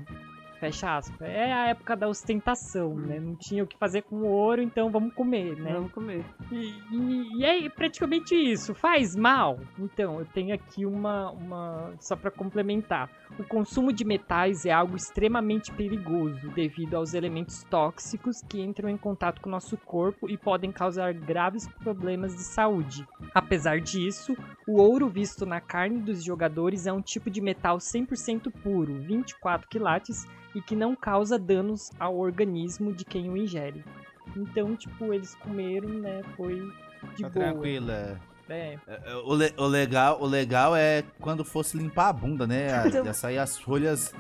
[0.65, 1.29] Fecha aspas.
[1.29, 3.21] É a época da ostentação, né?
[3.21, 5.75] Não tinha o que fazer com o ouro, então vamos comer, né?
[5.75, 6.25] Vamos comer.
[6.51, 8.75] E, e, e é praticamente isso.
[8.75, 9.61] Faz mal?
[9.79, 11.31] Então, eu tenho aqui uma.
[11.33, 13.11] uma só para complementar.
[13.39, 18.97] O consumo de metais é algo extremamente perigoso devido aos elementos tóxicos que entram em
[18.97, 23.07] contato com o nosso corpo e podem causar graves problemas de saúde.
[23.35, 24.37] Apesar disso,
[24.67, 29.69] o ouro visto na carne dos jogadores é um tipo de metal 100% puro, 24
[29.69, 33.85] quilates, e que não causa danos ao organismo de quem o ingere.
[34.37, 36.23] Então, tipo, eles comeram, né?
[36.37, 36.61] Foi
[37.17, 37.53] de tá boa.
[37.53, 38.21] Tranquila.
[38.49, 38.77] É.
[38.87, 42.69] é o, le o, legal, o legal é quando fosse limpar a bunda, né?
[42.75, 44.13] A, ia sair as folhas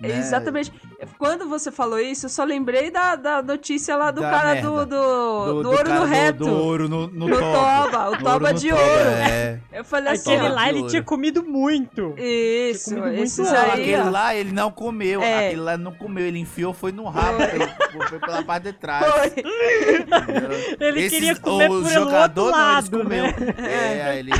[0.00, 0.18] né?
[0.18, 0.72] Exatamente.
[1.18, 4.86] Quando você falou isso, eu só lembrei da, da notícia lá do Da cara do,
[4.86, 6.38] do, do, do ouro cara no reto.
[6.44, 7.52] Do, ouro no, no, No toba.
[7.90, 8.84] toba, o toba de ouro.
[8.84, 9.58] É.
[9.72, 12.14] Eu falei assim, Aquele lá, ele tinha comido muito.
[12.16, 14.10] Isso, Tinha comido muito Não, aí, aquele ó.
[14.10, 15.20] lá ele não comeu.
[15.22, 15.46] É.
[15.48, 19.04] Aquele lá não comeu, ele enfiou, foi no rabo, pelo- foi pela parte de trás.
[19.12, 19.32] Foi.
[20.80, 23.24] Ele Esses- queria comer o pelo jogador outro não, lado, eles comeu.
[23.68, 24.14] Né?
[24.14, 24.30] É, ele,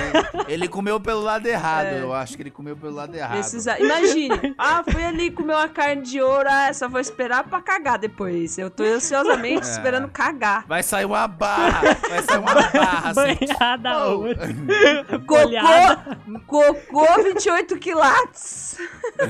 [0.49, 1.87] ele comeu pelo lado errado.
[1.87, 2.01] É.
[2.01, 3.35] Eu acho que ele comeu pelo lado errado.
[3.69, 7.61] Aí- Imagine, ah, fui ali comer uma carne de ouro, ah, só vou esperar pra
[7.61, 8.57] cagar depois.
[8.59, 9.71] Eu tô ansiosamente É.
[9.71, 10.65] esperando cagar.
[10.67, 13.37] Vai sair uma barra, vai sair uma barra assim.
[13.47, 14.19] Banhada Oh.
[14.21, 14.49] outra.
[15.27, 18.77] Cocô, cocô 28 quilates.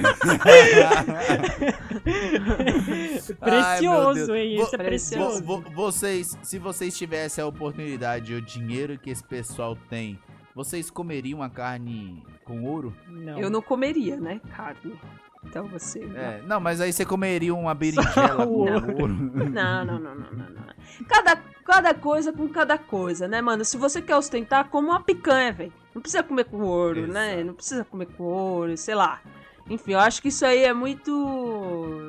[3.40, 4.28] Ai, Precioso, Deus.
[4.38, 4.60] hein?
[4.60, 5.42] Esse é precioso.
[5.44, 10.18] vo- vo- vocês, se vocês tivessem a oportunidade e o dinheiro que esse pessoal tem,
[10.54, 12.94] vocês comeriam a carne com ouro?
[13.08, 13.38] Não.
[13.38, 14.98] Eu não comeria, né, carne.
[15.44, 16.00] Então você.
[16.14, 19.00] É, não, mas aí você comeria uma berinjela com ouro.
[19.00, 19.14] ouro.
[19.14, 20.64] Não, não, não, não, não, não.
[21.08, 23.64] Cada, cada coisa com cada coisa, né, mano?
[23.64, 25.72] Se você quer ostentar, como uma picanha, velho.
[25.94, 27.32] Não precisa comer com ouro, né?
[27.34, 27.46] Exato.
[27.46, 29.20] Não precisa comer com ouro, sei lá.
[29.68, 31.10] Enfim, eu acho que isso aí é muito.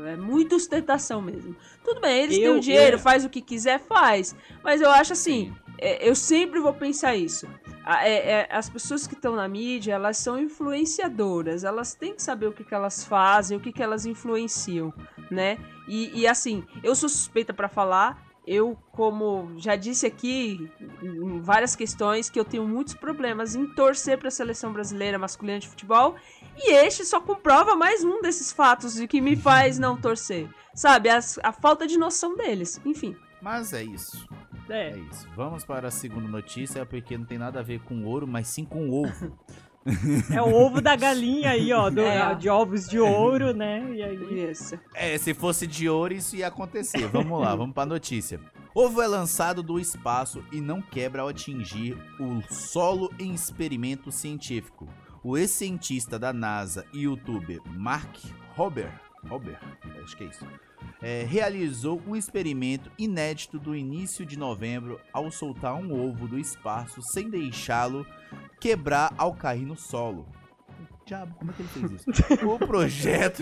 [0.07, 1.55] É muito ostentação mesmo.
[1.83, 4.35] Tudo bem, eles têm Eu- o dinheiro, eu- faz o que quiser, faz.
[4.63, 7.47] Mas eu acho assim, é, eu sempre vou pensar isso.
[7.85, 11.63] A- é- é, as pessoas que estão na mídia, elas são influenciadoras.
[11.63, 14.93] Elas têm que saber o que, que elas fazem, o que, que elas influenciam,
[15.31, 15.57] né?
[15.87, 18.23] E, e, assim, eu sou suspeita pra falar.
[18.47, 20.69] Eu, como já disse aqui
[21.01, 25.67] em várias questões, que eu tenho muitos problemas em torcer pra seleção brasileira masculina de
[25.67, 26.15] futebol.
[26.57, 30.47] E este só comprova mais um desses fatos de que me faz não torcer.
[30.73, 31.09] Sabe?
[31.09, 32.79] As- a falta de noção deles.
[32.85, 33.15] Enfim.
[33.41, 34.27] Mas é isso.
[34.69, 35.27] É É, isso.
[35.35, 38.65] Vamos para a segunda notícia, porque não tem nada a ver com ouro, mas sim
[38.65, 39.37] com ovo.
[40.33, 41.89] é o ovo da galinha aí, ó.
[41.91, 42.33] do- É.
[42.33, 43.85] De ovos de ouro, né?
[43.93, 44.49] E aí.
[44.49, 44.79] Isso.
[44.95, 47.07] É, se fosse de ouro, isso ia acontecer.
[47.07, 48.39] Vamos lá, vamos pra notícia.
[48.73, 54.87] Ovo é lançado do espaço e não quebra ao atingir o solo em experimento científico.
[55.25, 58.15] O ex-cientista da NASA e youtuber Mark
[58.55, 58.91] Rober,
[59.27, 59.57] Rober,
[60.03, 60.45] acho que é isso,
[61.01, 67.01] é, realizou um experimento inédito do início de novembro ao soltar um ovo do espaço
[67.01, 68.05] sem deixá-lo
[68.61, 70.27] quebrar ao cair no solo.
[71.07, 72.05] Diabo, como é que ele fez isso?
[72.45, 73.41] O projeto,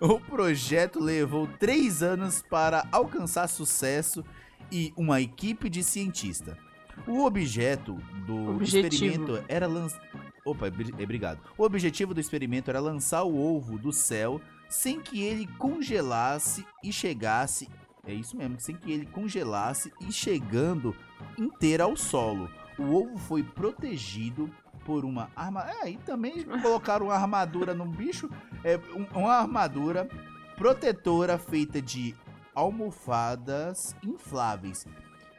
[0.00, 4.24] o projeto levou três anos para alcançar sucesso
[4.70, 6.56] e uma equipe de cientistas.
[7.04, 8.86] O objeto do Objetivo.
[8.86, 10.00] experimento era lançar.
[10.46, 11.40] Opa, bri- eh, obrigado.
[11.58, 16.92] O objetivo do experimento era lançar o ovo do céu sem que ele congelasse e
[16.92, 17.68] chegasse.
[18.06, 20.94] É isso mesmo, sem que ele congelasse e chegando
[21.36, 22.48] inteiro ao solo.
[22.78, 24.48] O ovo foi protegido
[24.84, 25.66] por uma arma.
[25.82, 28.30] É, e também colocaram uma armadura no bicho.
[28.62, 30.08] É, um- uma armadura
[30.56, 32.14] protetora feita de
[32.54, 34.86] almofadas infláveis,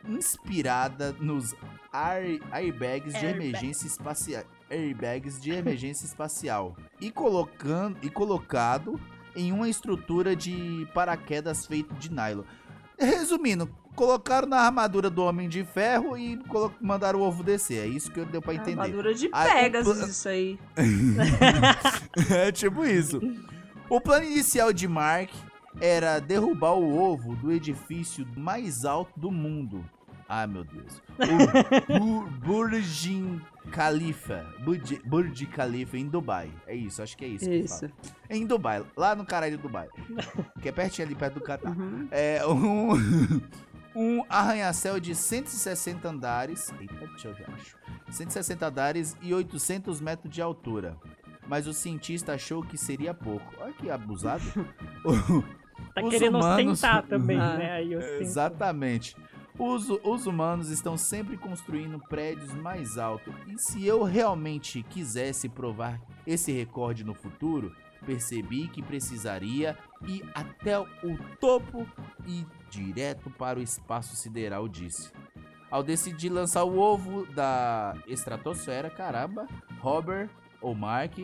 [0.08, 1.56] inspirada nos
[1.92, 3.48] air- airbags de Airbag.
[3.50, 4.44] emergência espacial.
[4.70, 6.76] Airbags de emergência espacial.
[7.00, 9.00] E colocando e colocado
[9.36, 12.44] em uma estrutura de paraquedas feito de nylon.
[13.00, 16.40] Resumindo, colocaram na armadura do Homem de Ferro e
[16.82, 17.84] mandaram o ovo descer.
[17.84, 18.82] É isso que deu pra entender.
[18.82, 20.60] Armadura de Pegasus, isso aí.
[22.32, 23.20] é tipo isso.
[23.90, 25.30] O plano inicial de Mark
[25.80, 29.86] era derrubar o ovo do edifício mais alto do mundo.
[30.28, 31.02] Ai meu Deus.
[31.90, 33.40] O Bu- Burj
[33.72, 34.46] Khalifa.
[34.64, 36.50] Burj, Burj Khalifa em Dubai.
[36.66, 37.46] É isso, acho que é isso.
[37.46, 37.80] que Isso.
[37.80, 37.92] fala.
[38.30, 39.88] Em Dubai, lá no caralho de Dubai.
[40.62, 41.70] Que é pertinho ali perto do Catar.
[41.78, 42.08] Uhum.
[42.12, 42.92] É um,
[43.96, 46.74] um arranha-céu de 160 andares.
[46.80, 47.76] Eita, deixa eu ver, acho.
[48.12, 50.98] 160 andares e 800 metros de altura.
[51.48, 53.54] Mas o cientista achou que seria pouco.
[53.60, 54.44] Olha que abusado.
[55.94, 57.56] Tá Os querendo humanos- ostentar também, Ah.
[57.56, 57.72] né?
[57.74, 57.94] Aí.
[58.20, 59.16] Exatamente.
[59.60, 63.34] Os, os humanos estão sempre construindo prédios mais altos.
[63.48, 69.76] E se eu realmente quisesse provar esse recorde no futuro, percebi que precisaria
[70.08, 71.88] ir até o topo
[72.28, 75.12] e direto para o espaço sideral, disse.
[75.72, 79.48] Ao decidir lançar o ovo da estratosfera, caramba,
[79.80, 80.30] Robert
[80.62, 81.18] ou Mark,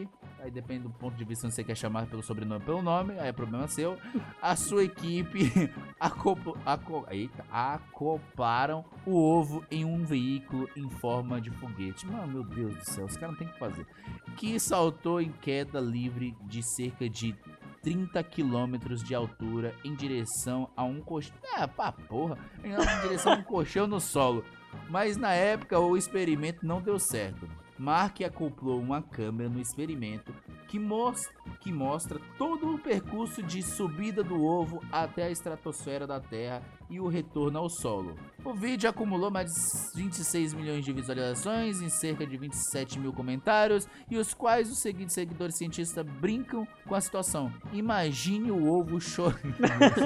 [0.44, 3.30] aí depende do ponto de vista se você quer chamar pelo sobrenome pelo nome, aí
[3.30, 3.98] é problema seu.
[4.42, 5.52] A sua equipe
[6.00, 12.06] acopl- aco- eita, acoplaram o ovo em um veículo em forma de foguete.
[12.06, 13.88] Mano, meu Deus do céu, os caras não tem o que fazer.
[14.36, 17.34] Que saltou em queda livre de cerca de
[17.82, 21.36] 30 quilômetros de altura em direção a um colchão.
[21.58, 22.38] É, pá, porra.
[22.64, 24.44] Em direção a um colchão no solo.
[24.90, 27.48] Mas na época o experimento não deu certo.
[27.84, 30.34] Mark acoplou uma câmera no experimento
[30.70, 31.30] que, mos
[31.60, 37.02] que mostra todo o percurso de subida do ovo até a estratosfera da Terra e
[37.02, 38.16] o retorno ao solo.
[38.46, 43.86] O vídeo acumulou mais de 26 milhões de visualizações em cerca de 27 mil comentários
[44.10, 47.52] e os quais os seguintes seguidores cientistas brincam com a situação.
[47.74, 49.58] Imagine o ovo chorando.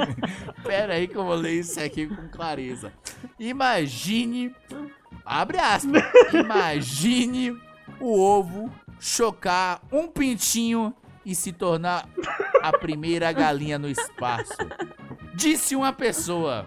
[0.65, 2.91] Pera aí que eu vou ler isso aqui com clareza.
[3.39, 4.51] Imagine.
[5.23, 6.03] Abre aspas.
[6.33, 7.66] Imagine
[7.99, 10.93] o ovo chocar um pintinho
[11.25, 12.07] e se tornar
[12.61, 14.53] a primeira galinha no espaço.
[15.35, 16.65] Disse uma pessoa.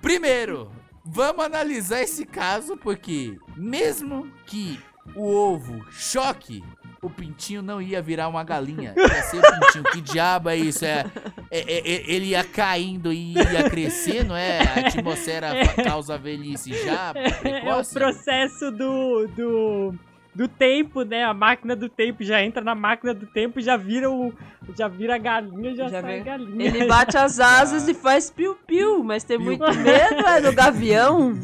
[0.00, 0.70] Primeiro,
[1.04, 4.80] vamos analisar esse caso porque mesmo que
[5.16, 6.62] o ovo choque,
[7.02, 8.94] o pintinho não ia virar uma galinha.
[8.96, 9.84] Ia ser o pintinho.
[9.84, 10.84] Que diabo é isso?
[10.84, 11.04] É,
[11.50, 14.60] é- é- é- ele ia caindo e ia crescer, não é?
[14.60, 15.50] A atmosfera
[15.84, 17.94] causa velhice já É o precoce?
[17.94, 19.94] processo do, do,
[20.34, 21.24] do tempo, né?
[21.24, 24.32] A máquina do tempo já entra na máquina do tempo, já vira o.
[24.76, 26.24] Já vira galinha, já, Já sai vê.
[26.24, 26.66] galinha.
[26.66, 31.38] Ele bate as asas e faz piu-piu, mas tem muito medo, é do gavião.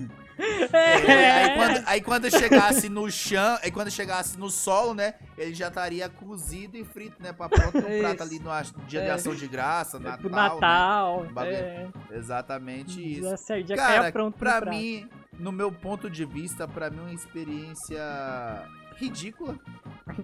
[0.73, 5.15] É, aí, quando, aí quando chegasse no chão, aí quando chegasse no solo, né?
[5.37, 7.33] Ele já estaria cozido e frito, né?
[7.33, 8.51] Pra pronto um prato ali no
[8.87, 9.11] dia de É.
[9.11, 10.19] ação de graça, É Natal.
[10.21, 10.37] pro né?
[10.37, 11.27] Natal.
[11.33, 11.89] Bagulho- é.
[12.13, 13.35] Exatamente isso.
[13.49, 15.09] Já, já Cara, pronto no pra mim,
[15.41, 18.01] no meu ponto de vista, pra mim é uma experiência
[18.99, 19.59] ridícula,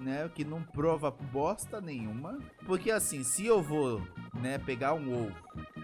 [0.00, 0.28] né?
[0.34, 2.38] Que não prova bosta nenhuma.
[2.66, 4.02] Porque assim, se eu vou,
[4.34, 5.36] né, pegar um ovo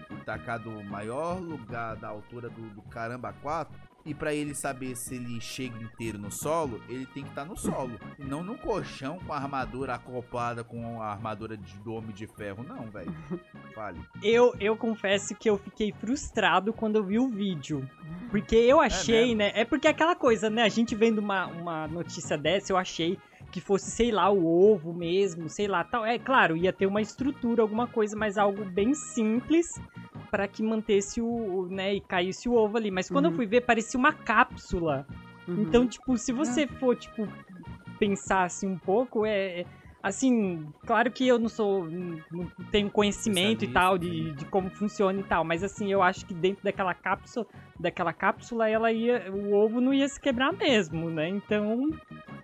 [0.09, 3.73] e tacar do maior lugar da altura do, do caramba 4,
[4.05, 7.57] e pra ele saber se ele chega inteiro no solo, ele tem que estar no
[7.57, 7.99] solo.
[8.17, 12.27] E não no colchão com a armadura acoplada com a armadura de, do Homem de
[12.27, 13.13] Ferro, não, velho.
[13.73, 13.99] Fale.
[14.21, 17.87] Eu, eu confesso que eu fiquei frustrado quando eu vi o vídeo.
[18.29, 19.37] Porque eu achei, mesmo?
[19.37, 19.51] né?
[19.55, 20.63] É porque aquela coisa, né?
[20.63, 23.17] A gente vendo uma, uma notícia dessa, eu achei
[23.51, 26.05] que fosse, sei lá, o ovo mesmo, sei lá, tal.
[26.05, 29.79] É claro, ia ter uma estrutura, alguma coisa, mas algo bem simples
[30.31, 32.89] para que mantesse o, né, e caísse o ovo ali.
[32.89, 33.35] Mas quando eu Uhum.
[33.37, 35.05] fui ver, parecia uma cápsula.
[35.47, 35.61] Uhum.
[35.63, 37.27] Então, tipo, se você for, tipo,
[37.99, 39.65] pensar assim um pouco, é.
[40.03, 41.85] Assim, claro que eu não sou.
[41.85, 46.25] não tenho conhecimento e tal de, de como funciona e tal, mas assim, eu acho
[46.25, 47.45] que dentro daquela cápsula,
[47.79, 49.31] daquela cápsula, ela ia.
[49.31, 51.29] O ovo não ia se quebrar mesmo, né?
[51.29, 51.89] Então.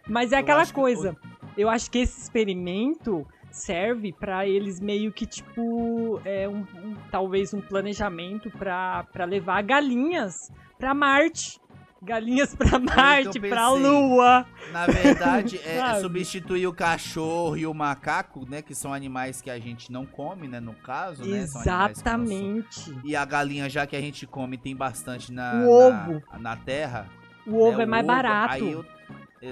[0.08, 1.18] Mas é Eu aquela que coisa.
[1.58, 7.54] Eu acho que esse experimento serve pra eles meio que tipo é um, um- talvez
[7.54, 11.60] um planejamento pra levar galinhas pra Marte
[12.02, 13.70] galinhas pra Marte pra.
[13.72, 18.62] Lua Na verdade, é, é substituir o cachorro e o macaco, né?
[18.62, 20.60] Que são animais que a gente não come, né?
[20.60, 21.38] No caso, né?
[21.40, 26.24] Exatamente E a galinha, já que a gente come, tem bastante na, O na- ovo.
[26.40, 27.08] na, terra.
[27.46, 28.86] o ovo né, é mais barato Aí, eu-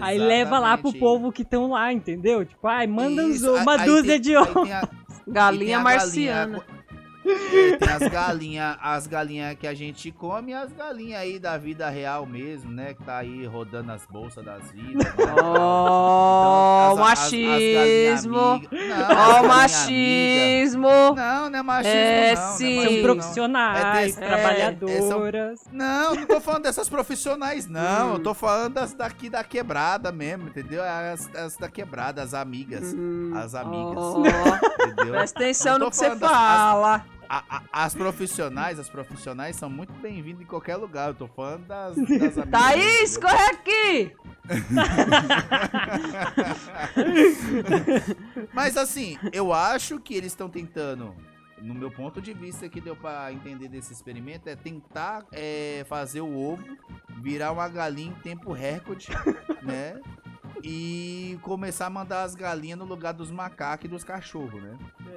[0.01, 2.43] Aí leva lá pro povo que estão lá, entendeu?
[2.43, 4.67] Tipo, ai, manda uns- Isso, uma aí- dúzia tem- de ovos.
[5.27, 6.63] Galinha marciana.
[7.26, 11.57] É, tem as galinhas, as galinhas que a gente come e as galinhas aí da
[11.57, 12.93] vida real mesmo, né?
[12.93, 15.03] Que tá aí rodando as bolsas das vidas.
[15.03, 15.13] Né?
[15.41, 18.36] Ó, Então, as- as- as galinhas machismo.
[18.38, 19.47] Não, amigas.
[19.47, 20.88] machismo.
[21.15, 22.76] Não, não é machismo, É, não, não é sim.
[22.76, 25.65] São machismo, profissionais, É desse- é, trabalhadoras.
[25.71, 28.13] Não, não tô falando dessas profissionais, não.
[28.13, 30.84] Eu tô falando das daqui da quebrada mesmo, entendeu?
[30.84, 32.93] As, as da quebrada, as amigas.
[32.93, 33.95] Hum, As amigas.
[33.97, 34.19] ó.
[34.86, 35.13] Entendeu?
[35.13, 37.05] Presta atenção no que você falando das- as- fala.
[37.30, 41.09] A- a- as profissionais, as profissionais são muito bem-vindas em qualquer lugar.
[41.09, 42.49] Eu tô falando das, das amigas.
[42.51, 44.15] Thaís, corre aqui!
[48.53, 51.15] Mas assim, eu acho que eles estão tentando,
[51.61, 56.21] no meu ponto de vista que deu pra entender desse experimento, é tentar é, fazer
[56.21, 56.63] o ovo
[57.21, 59.07] virar uma galinha em tempo recorde,
[59.63, 59.99] né?
[60.64, 64.74] E começar a mandar as galinhas no lugar dos macacos e dos cachorros, né?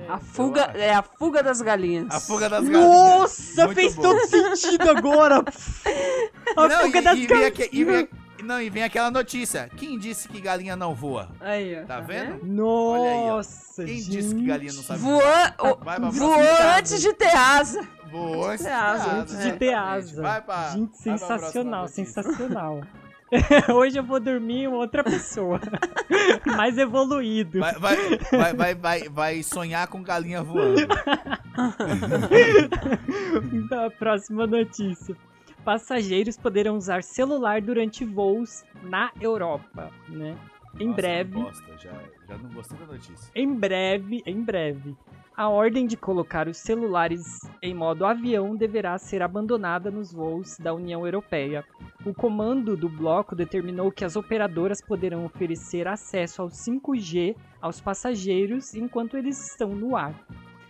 [0.09, 2.07] A fuga, é a fuga das galinhas.
[2.15, 2.89] A fuga das galinhas.
[2.89, 4.03] Nossa, Muito fez bom.
[4.03, 5.43] todo sentido agora.
[6.57, 7.69] A Não, fuga e, das e vem galinhas.
[7.73, 8.09] e vem-
[8.43, 9.69] não, e vem aquela notícia.
[9.77, 11.29] Quem disse que galinha não voa?
[11.41, 11.85] Aí, ó.
[11.87, 12.45] Tá vendo?
[12.47, 14.11] Nossa, Quem gente.
[14.11, 15.21] disse que galinha não sabe Voou,
[15.59, 16.77] voou próxima.
[16.79, 17.87] antes de ter asa.
[18.11, 20.23] Voou antes de ter asa, Antes de ter asa.
[20.23, 22.81] Vai pra, Gente, vai pra próxima sensacional, sensacional.
[23.75, 25.61] Hoje eu vou dormir outra pessoa.
[26.57, 27.61] Mais evoluído.
[27.61, 27.97] Vai, vai,
[28.31, 30.87] vai, vai, vai, vai sonhar com galinha voando.
[33.69, 35.17] Da próxima notícia.
[35.65, 40.37] Passageiros poderão usar celular durante voos na Europa, né?
[40.79, 41.93] Em Nossa, breve, bosta, Já,
[42.29, 43.31] já não gostei da notícia.
[43.35, 44.97] em breve, em breve.
[45.39, 47.23] A ordem de colocar os celulares
[47.63, 51.65] em modo avião deverá ser abandonada nos voos da União Europeia.
[52.05, 58.75] O comando do bloco determinou que as operadoras poderão oferecer acesso ao 5G aos passageiros
[58.75, 60.13] enquanto eles estão no ar.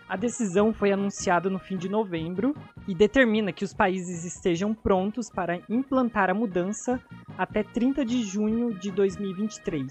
[0.06, 2.54] A decisão foi anunciada no fim de novembro
[2.86, 7.02] e determina que os países estejam prontos para implantar a mudança
[7.38, 9.88] até 30 de junho de 2023.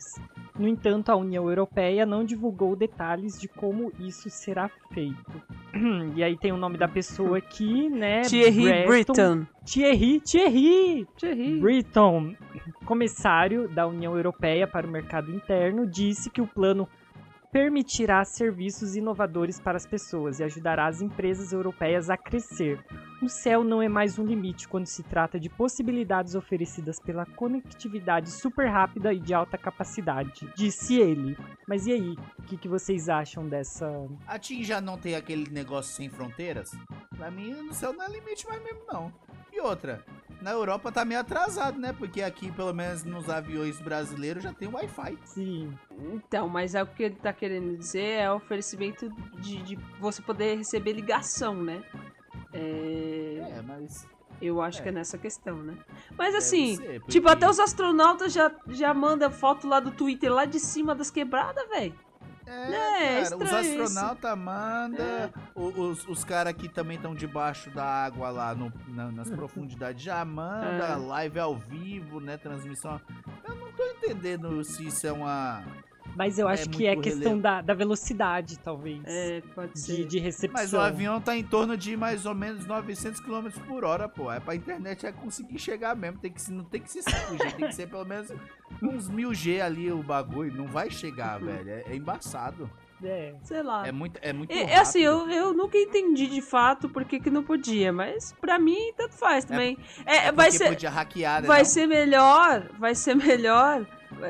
[0.57, 5.41] No entanto, a União Europeia não divulgou detalhes de como isso será feito.
[6.15, 8.21] E aí tem o nome da pessoa aqui, né?
[8.21, 9.13] Thierry Breston.
[9.13, 9.47] Britton.
[9.65, 11.59] Thierry, Thierry, Thierry.
[11.59, 12.33] Britton,
[12.85, 16.87] comissário da União Europeia para o Mercado Interno, disse que o plano
[17.51, 22.83] permitirá serviços inovadores para as pessoas e ajudará as empresas europeias a crescer.
[23.21, 28.29] O céu não é mais um limite quando se trata de possibilidades oferecidas pela conectividade
[28.29, 31.37] super rápida e de alta capacidade, disse ele.
[31.67, 33.87] Mas e aí, o que, que vocês acham dessa.
[34.27, 36.71] A TIM já não tem aquele negócio sem fronteiras?
[37.15, 39.11] Pra mim, no céu não é limite mais mesmo, não.
[39.51, 40.03] E outra,
[40.41, 41.93] na Europa tá meio atrasado, né?
[41.93, 45.17] Porque aqui, pelo menos nos aviões brasileiros, já tem Wi-Fi.
[45.25, 45.73] Sim.
[46.13, 49.09] Então, mas é o que ele tá querendo dizer é o oferecimento
[49.39, 51.81] de, de você poder receber ligação, né?
[52.53, 54.07] É, É, mas.
[54.41, 54.83] eu acho é.
[54.83, 55.75] que é nessa questão, né?
[56.17, 59.91] Mas Deve assim, ser, porque- tipo, até os astronautas já, já mandam foto lá do
[59.91, 61.93] Twitter, lá de cima das quebradas, velho.
[62.47, 65.05] É, É, cara, os astronautas mandam,
[65.53, 70.23] os, os caras que também estão debaixo da água lá no- na- nas profundidades já
[70.23, 70.95] manda, É.
[70.95, 73.01] live ao vivo, né, transmissão.
[73.43, 75.61] Eu não tô entendendo se isso é uma...
[76.17, 79.01] Mas eu É acho que é questão da, da velocidade, talvez.
[79.05, 80.05] É, pode de, ser.
[80.05, 80.59] de recepção.
[80.59, 84.31] Mas o avião tá em torno de mais ou menos 900 km por hora, pô.
[84.31, 86.17] É pra internet é conseguir chegar mesmo.
[86.17, 88.31] Tem que, não tem que ser 5G, tem que ser pelo menos
[88.81, 90.51] uns 1000G ali o bagulho.
[90.55, 91.69] Não vai chegar, velho.
[91.69, 92.67] É, é embaçado.
[93.03, 93.35] É.
[93.43, 93.87] Sei lá.
[93.87, 97.19] É muito, é muito É, é assim, eu, eu nunca entendi de fato por que,
[97.19, 99.77] que não podia, mas pra mim tanto faz também.
[100.03, 101.65] É, É vai ser, podia hackear, né, vai não?
[101.65, 103.85] ser melhor, vai ser melhor.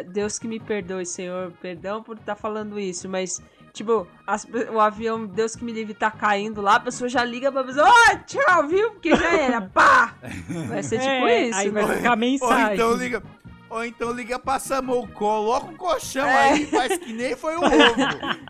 [0.07, 3.41] Deus que me perdoe, Senhor, perdão por estar falando isso, mas
[3.73, 7.51] tipo, as- o avião, Deus que me livre, tá caindo lá, a pessoa já liga
[7.51, 8.91] pra pessoa, ó, tchau, viu?
[8.91, 10.15] Porque já era, pá!
[10.67, 11.59] Vai ser tipo É, isso.
[11.59, 11.81] Aí né?
[11.83, 12.73] vai ficar Ou mensagem.
[12.73, 13.23] então liga.
[13.69, 16.51] Ou então liga pra Samu, coloca um colchão É.
[16.53, 17.67] aí, faz que nem foi o ovo.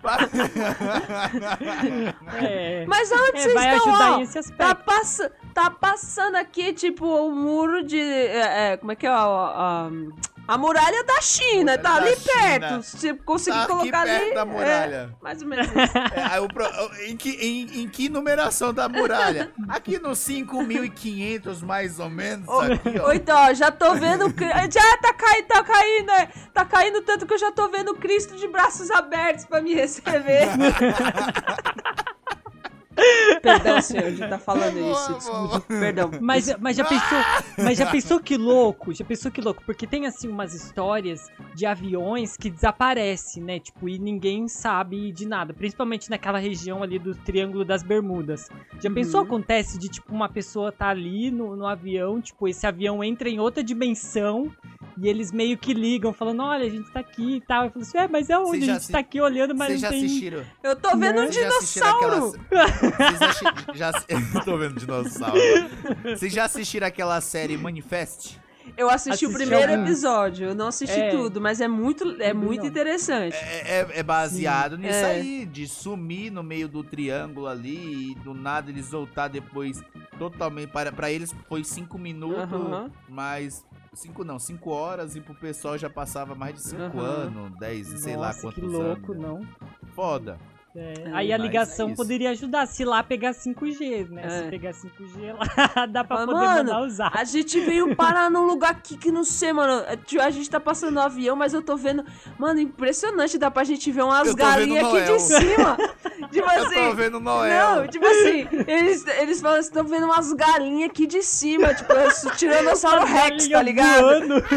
[2.42, 2.86] É.
[2.86, 4.22] Mas onde É, vocês vai estão, ajudar ó?
[4.22, 4.58] esse aspecto.
[4.60, 8.00] Tá, passa, tá passando aqui, tipo, o muro de.
[8.00, 9.10] é, é, como é que é?
[9.10, 9.90] A,
[10.48, 12.34] a muralha da China, Muralha tá da ali China.
[12.60, 12.84] perto.
[12.84, 14.34] Se conseguir Tá colocar perto ali.
[14.34, 15.16] da é, muralha.
[15.22, 15.68] mais ou menos.
[15.68, 19.52] É, pro- em, que, em, em que numeração da muralha?
[19.68, 23.12] Aqui no 5.500 mais ou menos, aqui, ó.
[23.14, 24.28] Então, já tô vendo.
[24.72, 26.30] Já tá caindo, tá caindo, é.
[26.54, 29.74] Tá caindo tanto que eu já tô vendo o Cristo de braços abertos pra me
[29.74, 30.48] receber.
[33.42, 35.14] Perdão, senhor, de estar falando isso.
[35.16, 36.12] Desculpa, perdão.
[36.20, 37.20] Mas, mas já pensou,
[37.58, 38.94] mas já pensou que louco?
[38.94, 39.64] Já pensou que louco?
[39.66, 43.60] Porque tem assim umas histórias de aviões que desaparecem, né?
[43.60, 48.50] Tipo, e ninguém sabe de nada, principalmente naquela região ali do Triângulo das Bermudas.
[48.82, 49.26] Já pensou Uhum.
[49.28, 53.40] acontece de tipo uma pessoa tá ali no, no avião, tipo, esse avião entra em
[53.40, 54.52] outra dimensão
[55.00, 57.66] e eles meio que ligam falando, olha, a gente tá aqui e tal.
[57.66, 58.60] Eu falo assim, é, mas é onde?
[58.66, 60.06] já A gente assi- tá aqui olhando, mas Vocês não já tem...
[60.06, 60.44] assistiram?
[60.64, 62.42] Eu tô vendo um Vocês já assistiram dinossauro.
[62.46, 63.92] aquela- Vocês já...
[64.38, 65.40] Eu tô vendo dinossauro.
[66.04, 68.40] Vocês já assistiram aquela série Manifest?
[68.76, 71.10] Eu assisti, o primeiro episódio, eu não assisti É.
[71.10, 72.68] tudo, mas é muito, é muito não.
[72.68, 73.34] interessante.
[73.36, 75.06] É, é- é baseado nisso É.
[75.06, 79.82] aí, de sumir no meio do triângulo ali e do nada eles voltar depois
[80.20, 80.70] totalmente.
[80.70, 82.92] Para, pra eles foi cinco minutos, Aham.
[83.08, 83.66] mas.
[83.98, 87.02] Cinco não, cinco horas e pro pessoal já passava mais de cinco Aham.
[87.02, 89.24] anos, dez, sei lá Nossa, quantos que louco, anos.
[89.24, 89.48] não.
[89.96, 90.38] Foda.
[90.78, 94.22] É, É, aí a mas ligação é poderia ajudar se lá pegar 5G, né?
[94.26, 94.30] É.
[94.30, 95.34] Se pegar 5G
[95.76, 97.12] lá, dá pra Mas, poder mano, mandar usar.
[97.16, 99.84] A gente veio parar num lugar aqui que não sei, mano.
[99.88, 102.06] É, A gente tá passando no avião, mas eu tô vendo.
[102.38, 103.38] Mano, impressionante.
[103.38, 105.78] Dá pra gente ver umas Eu galinhas aqui de cima.
[106.32, 106.76] Tipo Eu assim.
[106.76, 107.76] tô vendo Noel.
[107.78, 111.92] Não, tipo assim, eles, eles falam, estão vendo umas galinhas aqui de cima, tipo,
[112.36, 114.02] Tiranossauro Rex, tá ligado?
[114.02, 114.36] voando.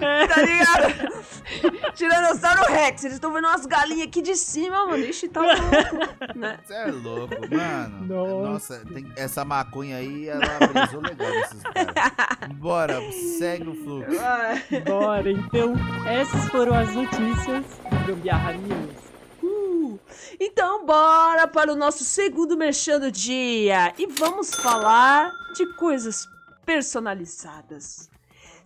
[0.00, 1.94] Tá ligado?
[1.94, 5.04] Tiranossauro Rex, eles estão vendo umas galinhas aqui de cima, mano.
[5.04, 5.40] Ixi, tá
[6.36, 6.58] né?
[6.64, 8.06] Você é louco, mano.
[8.06, 8.74] Nossa.
[8.78, 10.40] Nossa, tem- essa maconha aí, ela
[10.72, 11.94] brisou legal nesses caras.
[12.56, 13.00] Bora,
[13.38, 14.10] segue o fluxo.
[14.86, 15.74] Bora, então,
[16.06, 18.90] essas foram as notícias do Gambiarra News.
[19.42, 19.98] Uh,
[20.38, 23.92] Então, bora para o nosso segundo merchan do dia.
[23.98, 26.26] E vamos falar de coisas
[26.66, 28.09] personalizadas.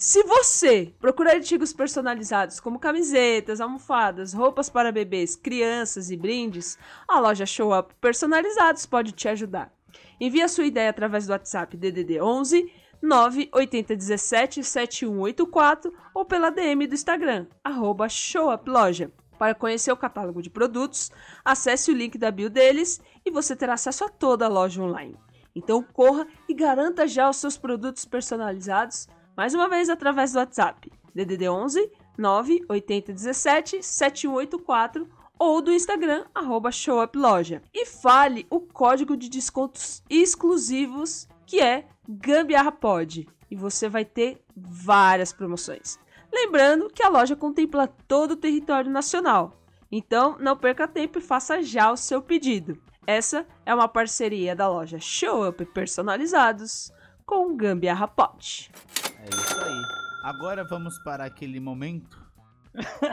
[0.06, 6.76] Se você procurar artigos personalizados como camisetas, almofadas, roupas para bebês, crianças e brindes,
[7.08, 9.72] a loja Show Up Personalizados pode te ajudar.
[10.20, 12.70] Envie a sua ideia através do WhatsApp DDD 11
[13.02, 17.46] 98017-7184 ou pela DM do Instagram,
[18.10, 19.10] showuploja.
[19.38, 21.10] Para conhecer o catálogo de produtos,
[21.42, 25.16] acesse o link da bio deles e você terá acesso a toda a loja online.
[25.56, 30.92] Então corra e garanta já os seus produtos personalizados, mais uma vez através do WhatsApp,
[31.14, 35.08] DDD 11 98017 7184
[35.38, 37.62] ou do Instagram, arroba showuploja.
[37.72, 43.28] E fale o código de descontos exclusivos que é GambiarraPod.
[43.50, 45.98] E você vai ter várias promoções.
[46.32, 49.60] Lembrando que a loja contempla todo o território nacional.
[49.90, 52.78] Então, não perca tempo e faça já o seu pedido.
[53.06, 56.92] Essa é uma parceria da loja Show Up Personalizados
[57.26, 58.72] com Gambiarra Pot.
[59.24, 59.82] É isso aí.
[60.22, 62.22] Agora vamos para aquele momento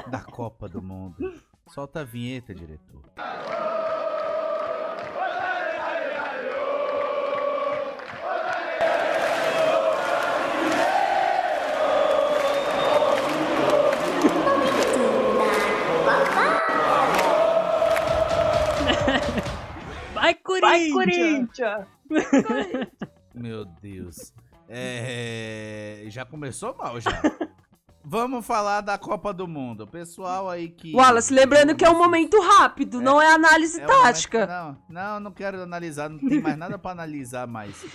[0.09, 1.41] da Copa do Mundo.
[1.70, 3.01] Solta a vinheta, diretor.
[20.14, 20.36] Vai,
[20.91, 21.88] Corinthians!
[23.34, 24.34] Meu Deus.
[24.74, 26.03] É...
[26.07, 27.11] Já começou mal já.
[28.03, 29.86] Vamos falar da Copa do Mundo.
[29.86, 30.93] Pessoal aí que.
[30.95, 34.39] Wallace, lembrando que é um momento rápido, É, não é análise É um tática.
[34.47, 37.86] momento- Não, não, não quero analisar, não tem mais nada pra analisar mais.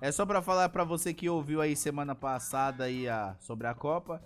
[0.00, 3.74] É só pra falar pra você que ouviu aí semana passada aí a, sobre a
[3.74, 4.22] Copa,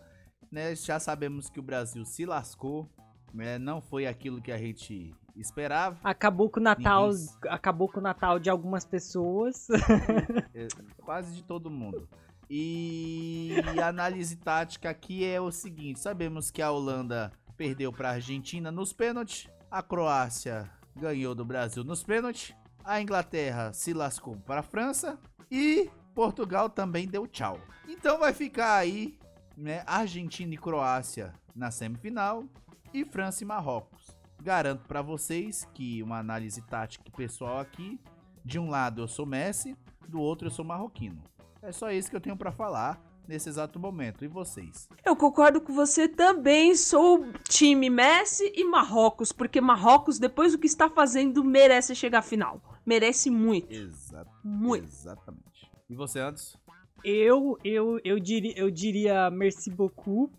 [0.53, 0.75] né?
[0.75, 2.87] Já sabemos que o Brasil se lascou,
[3.33, 3.59] né?
[3.59, 5.99] Não foi aquilo que a gente esperava.
[6.05, 9.67] Acabou com o Natal, Ninguém- acabou com o Natal de algumas pessoas.
[10.55, 10.67] É,
[11.03, 12.09] quase de todo mundo.
[12.49, 18.13] E a análise tática aqui é o seguinte: sabemos que a Holanda perdeu para a
[18.15, 22.53] Argentina nos pênaltis, a Croácia ganhou do Brasil nos pênaltis,
[22.85, 25.19] a Inglaterra se lascou para a França
[25.51, 27.61] e Portugal também deu tchau.
[27.89, 29.17] Então vai ficar aí,
[29.57, 32.45] né, Argentina e Croácia na semifinal
[32.93, 34.19] e França e Marrocos.
[34.43, 38.01] Garanto para vocês que uma análise tática pessoal aqui,
[38.45, 39.77] de um lado eu sou Messi,
[40.09, 41.23] do outro eu sou marroquino.
[41.63, 44.25] É só isso que eu tenho pra falar nesse exato momento.
[44.25, 44.89] E vocês?
[45.05, 50.67] Eu concordo com você também, sou time Messi e Marrocos, porque Marrocos, depois do que
[50.67, 52.63] está fazendo, merece chegar à final.
[52.85, 53.73] Merece muito.
[53.73, 54.31] Exato.
[54.43, 54.85] Muito.
[54.85, 55.71] Exatamente.
[55.89, 56.59] E você, Anderson?
[57.05, 60.31] Eu, eu, eu diria, eu diria merci beaucoup.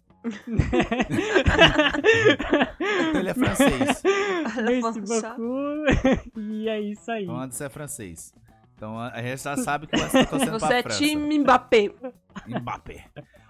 [3.15, 4.03] Ele é francês.
[4.63, 5.85] merci beaucoup.
[6.37, 7.23] E é isso aí.
[7.23, 8.33] Então, Anderson é francês.
[8.75, 10.97] Então a gente já sabe que você tá torcendo Você pra é França.
[10.97, 11.91] time Mbappé.
[12.47, 13.05] Mbappé.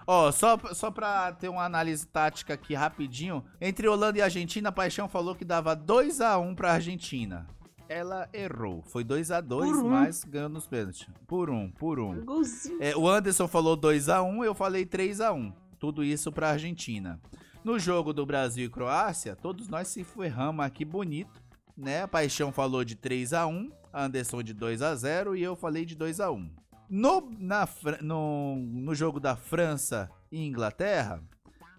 [0.06, 3.42] Ó, só, só pra ter uma análise tática aqui rapidinho.
[3.60, 7.46] Entre Holanda e Argentina, a Paixão falou que dava 2x1 pra Argentina.
[7.88, 8.82] Ela errou.
[8.82, 9.88] Foi 2x2, Por um.
[9.88, 11.06] mas ganhou nos pênaltis.
[11.26, 12.24] Por um, por um.
[12.24, 12.78] Golzinho.
[12.80, 15.52] É, o Anderson falou 2x1, eu falei 3x1.
[15.82, 17.20] Tudo isso pra Argentina.
[17.64, 21.42] No jogo do Brasil e Croácia, todos nós se ferramos aqui bonito,
[21.76, 22.02] né?
[22.02, 26.48] A Paixão falou de 3x1, Anderson de 2x0 e eu falei de 2x1.
[26.88, 27.68] No, na,
[28.00, 31.20] no, no jogo da França e Inglaterra,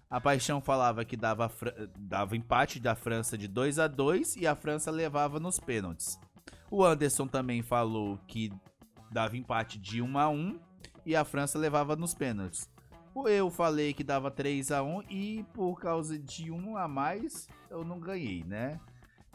[0.09, 1.49] a Paixão falava que dava,
[1.97, 6.19] dava empate da França de 2 a 2 e a França levava nos pênaltis.
[6.69, 8.51] O Anderson também falou que
[9.09, 10.59] dava empate de 1 a 1
[11.05, 12.72] e a França levava nos pênaltis.
[13.15, 17.47] O Eu falei que dava 3 a 1 e por causa de um a mais
[17.69, 18.79] eu não ganhei, né?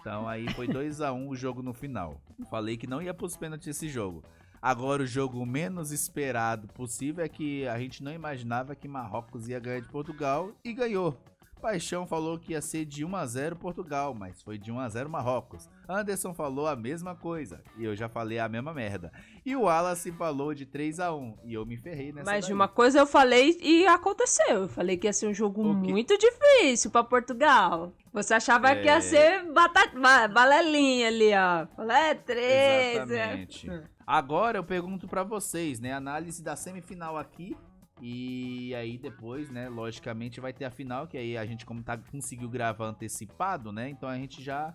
[0.00, 2.20] Então aí foi 2 a 1 o jogo no final.
[2.50, 4.24] Falei que não ia pros pênaltis esse jogo.
[4.60, 9.60] Agora o jogo menos esperado possível é que a gente não imaginava que Marrocos ia
[9.60, 11.16] ganhar de Portugal e ganhou.
[11.58, 14.88] Paixão falou que ia ser de 1 a 0 Portugal, mas foi de 1 a
[14.88, 15.68] 0 Marrocos.
[15.88, 19.12] Anderson falou a mesma coisa e eu já falei a mesma merda.
[19.44, 22.50] E o Wallace falou de 3 a 1 e eu me ferrei nessa Mas de
[22.50, 22.54] daí.
[22.54, 24.62] uma coisa eu falei e aconteceu.
[24.62, 27.92] Eu falei que ia ser um jogo muito difícil pra Portugal.
[28.12, 29.00] Você achava que ia É.
[29.00, 31.66] ser batata, ba- balelinha ali, ó.
[31.76, 32.46] Falei, é três.
[32.46, 32.94] é.
[33.34, 33.70] Exatamente.
[34.06, 35.92] Agora eu pergunto pra vocês, né?
[35.92, 37.56] Análise da semifinal aqui.
[38.00, 41.96] E aí depois, né, logicamente vai ter a final, que aí a gente como tá
[41.96, 43.88] conseguiu gravar antecipado, né?
[43.88, 44.74] Então a gente já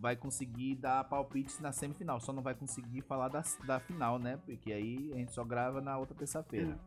[0.00, 4.38] vai conseguir dar palpites na semifinal, só não vai conseguir falar da, da final, né?
[4.44, 6.78] Porque aí a gente só grava na outra terça-feira.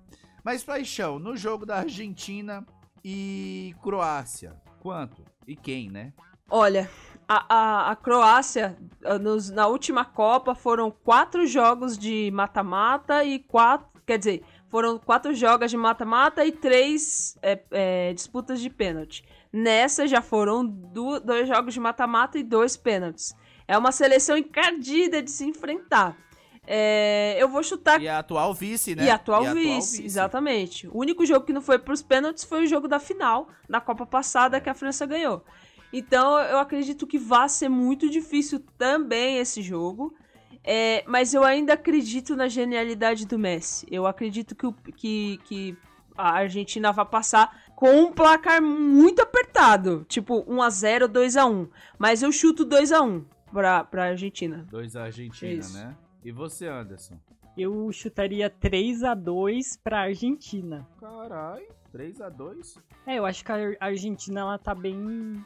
[0.43, 2.65] Mas paixão, no jogo da Argentina
[3.05, 5.23] e Croácia, quanto?
[5.47, 6.11] E quem, né?
[6.49, 6.89] Olha,
[7.27, 8.77] a, a, a Croácia,
[9.21, 13.90] nos- na última Copa, foram quatro jogos de mata-mata e quatro.
[14.05, 19.23] Quer dizer, foram quatro jogos de mata-mata e três é, é, disputas de pênalti.
[19.51, 23.35] Nessa já foram dois jogos de mata-mata e dois pênaltis.
[23.67, 26.17] É uma seleção encardida de se enfrentar.
[26.65, 29.05] É, eu vou chutar E a atual vice, né?
[29.05, 30.87] E atual, vice, exatamente.
[30.87, 34.05] O único jogo que não foi pros pênaltis foi o jogo da final, da Copa
[34.05, 35.43] passada, que a França ganhou.
[35.91, 40.15] Então eu acredito que vai ser muito difícil também esse jogo.
[40.63, 43.85] É, mas eu ainda acredito na genialidade do Messi.
[43.89, 45.77] Eu acredito que, o- que, que
[46.17, 50.05] a Argentina vai passar com um placar muito apertado.
[50.07, 51.69] Tipo 1x0, 2x1.
[51.97, 54.65] Mas eu chuto 2x1 pra, pra Argentina.
[54.69, 55.73] Dois Argentina, Isso.
[55.77, 55.95] né?
[56.23, 57.17] E você, Anderson?
[57.57, 60.87] Eu chutaria 3 a 2 pra Argentina.
[60.99, 62.77] Caralho, 3x2.
[63.07, 65.43] É, eu acho que a Ar- Argentina ela tá bem.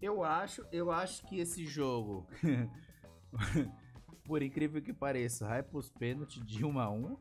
[0.00, 2.26] Eu acho, eu acho que esse jogo,
[4.24, 7.16] por incrível que pareça, vai pros pênaltis de 1 a 1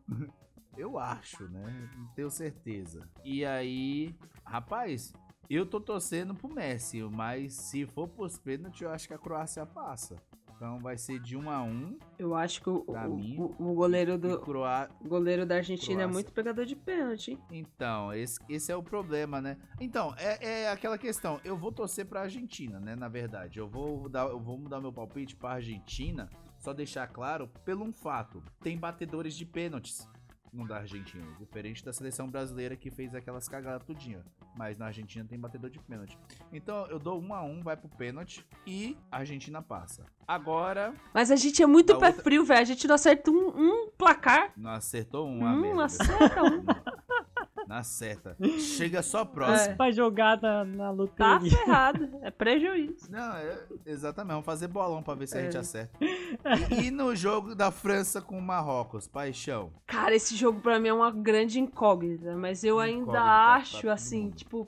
[0.78, 1.89] Eu acho, né?
[1.97, 3.08] Não tenho certeza.
[3.26, 5.14] E aí, rapaz,
[5.49, 9.66] eu tô torcendo pro Messi, mas se for pros pênaltis, eu acho que a Croácia
[9.66, 10.16] passa.
[10.56, 14.39] Então vai ser de 1 a 1 Eu acho que o, o- o- goleiro do,
[14.39, 14.88] Croá...
[15.04, 16.14] goleiro da Argentina é Croácia.
[16.14, 17.32] muito pegador de pênalti.
[17.32, 17.39] hein?
[17.49, 19.58] Então, esse, esse é o problema, né?
[19.80, 21.41] Então, é, é aquela questão.
[21.43, 22.95] Eu vou torcer pra Argentina, né?
[22.95, 26.30] Na verdade, eu vou dar, eu vou mudar meu palpite pra Argentina.
[26.62, 30.07] Só deixar claro, pelo um fato: tem batedores de pênaltis
[30.53, 31.26] no da Argentina.
[31.39, 34.24] Diferente da seleção brasileira que fez aquelas cagadas tudinho.
[34.55, 36.20] Mas na Argentina tem batedor de pênalti.
[36.51, 40.05] Então eu dou um a um, vai pro pênalti e a Argentina passa.
[40.28, 42.59] Agora, Mas a gente é muito A pé outra- frio, velho.
[42.62, 43.47] A gente não acerta um,
[43.86, 44.51] um placar.
[44.57, 45.86] não acertou um a Hum, merda.
[45.86, 46.64] acerta um.
[47.72, 48.36] Não acerta.
[48.78, 49.72] Chega só próximo.
[49.72, 49.76] É.
[49.76, 51.57] Pra jogar na, na Tá loteria.
[51.57, 52.09] ferrado.
[52.22, 53.09] É prejuízo.
[53.09, 54.32] Não, é- exatamente.
[54.32, 55.43] Vamos fazer bolão pra ver se a É.
[55.45, 55.97] gente acerta.
[56.01, 59.72] E, e no jogo da França com o Marrocos, paixão.
[59.88, 62.36] Cara, esse jogo pra mim é uma grande incógnita.
[62.36, 64.36] Mas eu ainda Incógnita pra acho, assim, mundo.
[64.36, 64.67] tipo.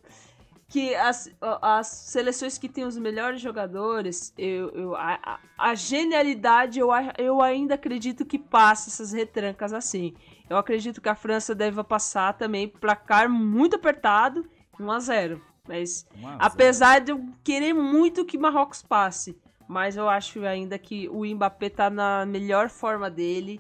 [0.70, 1.30] Que as,
[1.62, 7.14] as seleções que têm os melhores jogadores, eu, eu, a, a- a genialidade, eu, a-
[7.18, 10.16] eu ainda acredito que passa essas retrancas assim.
[10.54, 14.48] Eu acredito que a França deve passar também, placar muito apertado,
[14.80, 16.38] 1 a 0 Mas 1 a 0.
[16.40, 19.36] Apesar de eu querer muito que Marrocos passe.
[19.68, 23.60] Mas eu acho ainda que o Mbappé tá na melhor forma dele.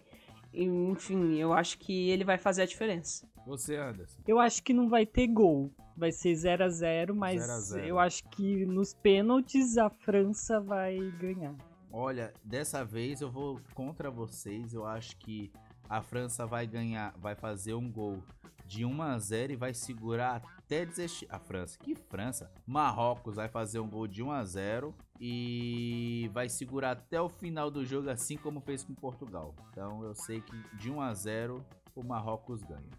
[0.53, 3.27] Enfim, eu acho que ele vai fazer a diferença.
[3.47, 4.21] Você, Anderson.
[4.27, 5.71] Eu acho que não vai ter gol.
[5.97, 7.87] Vai ser 0 a 0 mas 0 a 0.
[7.87, 11.55] eu acho que nos pênaltis a França vai ganhar.
[11.91, 14.73] Olha, dessa vez eu vou contra vocês.
[14.73, 15.51] Eu acho que
[15.89, 18.23] a França vai ganhar, vai fazer um gol
[18.65, 21.27] de 1 a 0 e vai segurar até desistir.
[21.29, 22.51] A França, que França?
[22.65, 27.69] Marrocos vai fazer um gol de 1 a 0 e vai segurar até o final
[27.69, 29.53] do jogo, assim como fez com Portugal.
[29.69, 31.63] Então eu sei que de 1 a 0
[31.95, 32.89] o Marrocos ganha.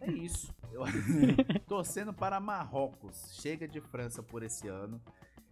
[0.00, 0.52] É isso.
[0.70, 0.82] Eu...
[1.66, 3.34] Torcendo para Marrocos.
[3.40, 5.00] Chega de França por esse ano.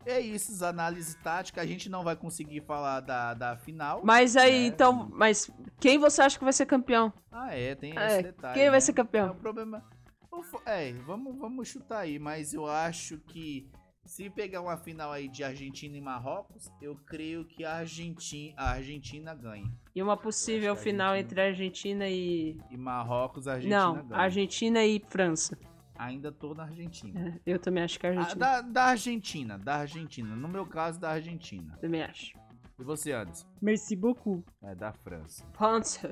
[0.06, 1.62] É isso, as análises táticas.
[1.62, 4.00] A gente não vai conseguir falar da, da final.
[4.04, 4.66] Mas aí, né?
[4.66, 7.12] então, mas quem você acha que vai ser campeão?
[7.30, 8.54] Ah, é, tem É, esse detalhe.
[8.54, 8.80] quem vai né?
[8.80, 9.30] ser É, campeão?
[9.32, 9.84] o problema.
[10.32, 13.68] o fo- É, vamos, vamos chutar aí, mas eu acho que
[14.06, 18.70] se pegar uma final aí de Argentina e Marrocos, eu creio que a Argentina, a
[18.70, 19.70] Argentina ganha.
[19.94, 22.56] E uma possível final Argentina- entre Argentina e.
[22.70, 24.20] E Marrocos, a Argentina Não, ganha.
[24.22, 25.56] Argentina e França.
[26.00, 27.40] Ainda tô na Argentina.
[27.44, 28.36] É, Eu também acho que a Ah, Argentina.
[28.40, 30.34] da, da Argentina, da Argentina.
[30.34, 31.76] No meu caso, da Argentina.
[31.80, 32.38] Também acho.
[32.78, 33.46] E você, Anderson?
[33.60, 34.42] Merci beaucoup.
[34.62, 35.44] É da França.
[35.52, 36.10] França.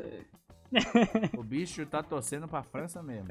[1.36, 3.28] O bicho tá torcendo pra França mesmo.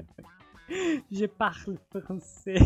[1.12, 2.60] Je parle français.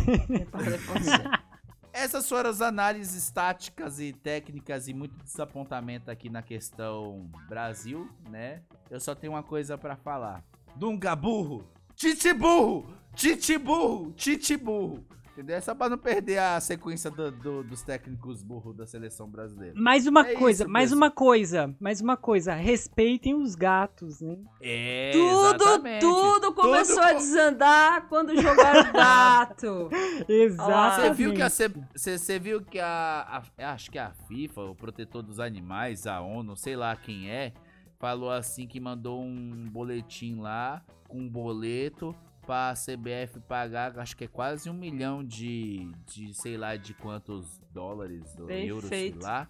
[0.49, 1.41] Parle français.
[1.93, 8.61] Essas foram as análises táticas e técnicas e muito desapontamento aqui na questão Brasil, né?
[8.89, 10.41] Eu só tenho uma coisa pra falar.
[10.77, 11.69] Dunga burro!
[11.93, 12.87] Titi burro!
[13.15, 14.11] Titi burro!
[14.15, 15.03] Titi burro!
[15.33, 15.55] Entendeu?
[15.55, 19.73] É só pra não perder a sequência do- do- dos técnicos burros da seleção brasileira.
[19.79, 20.97] Mais uma É coisa, mais pessoal.
[20.97, 22.53] uma coisa, mais uma coisa.
[22.53, 24.37] Respeitem os gatos, né?
[24.61, 26.01] É, Tudo, exatamente.
[26.01, 29.89] tudo começou Tudo a desandar quando jogaram gato.
[30.27, 31.07] Exatamente.
[31.07, 34.75] Você viu que a você você viu que a, a- acho que a FIFA, o
[34.75, 37.53] protetor dos animais, a ONU, sei lá quem é,
[37.99, 42.13] falou assim que mandou um boletim lá com um boleto
[42.45, 47.61] pra CBF pagar, acho que é quase um milhão de, de sei lá de quantos
[47.71, 49.19] dólares ou Bem euros, feito.
[49.19, 49.47] sei lá,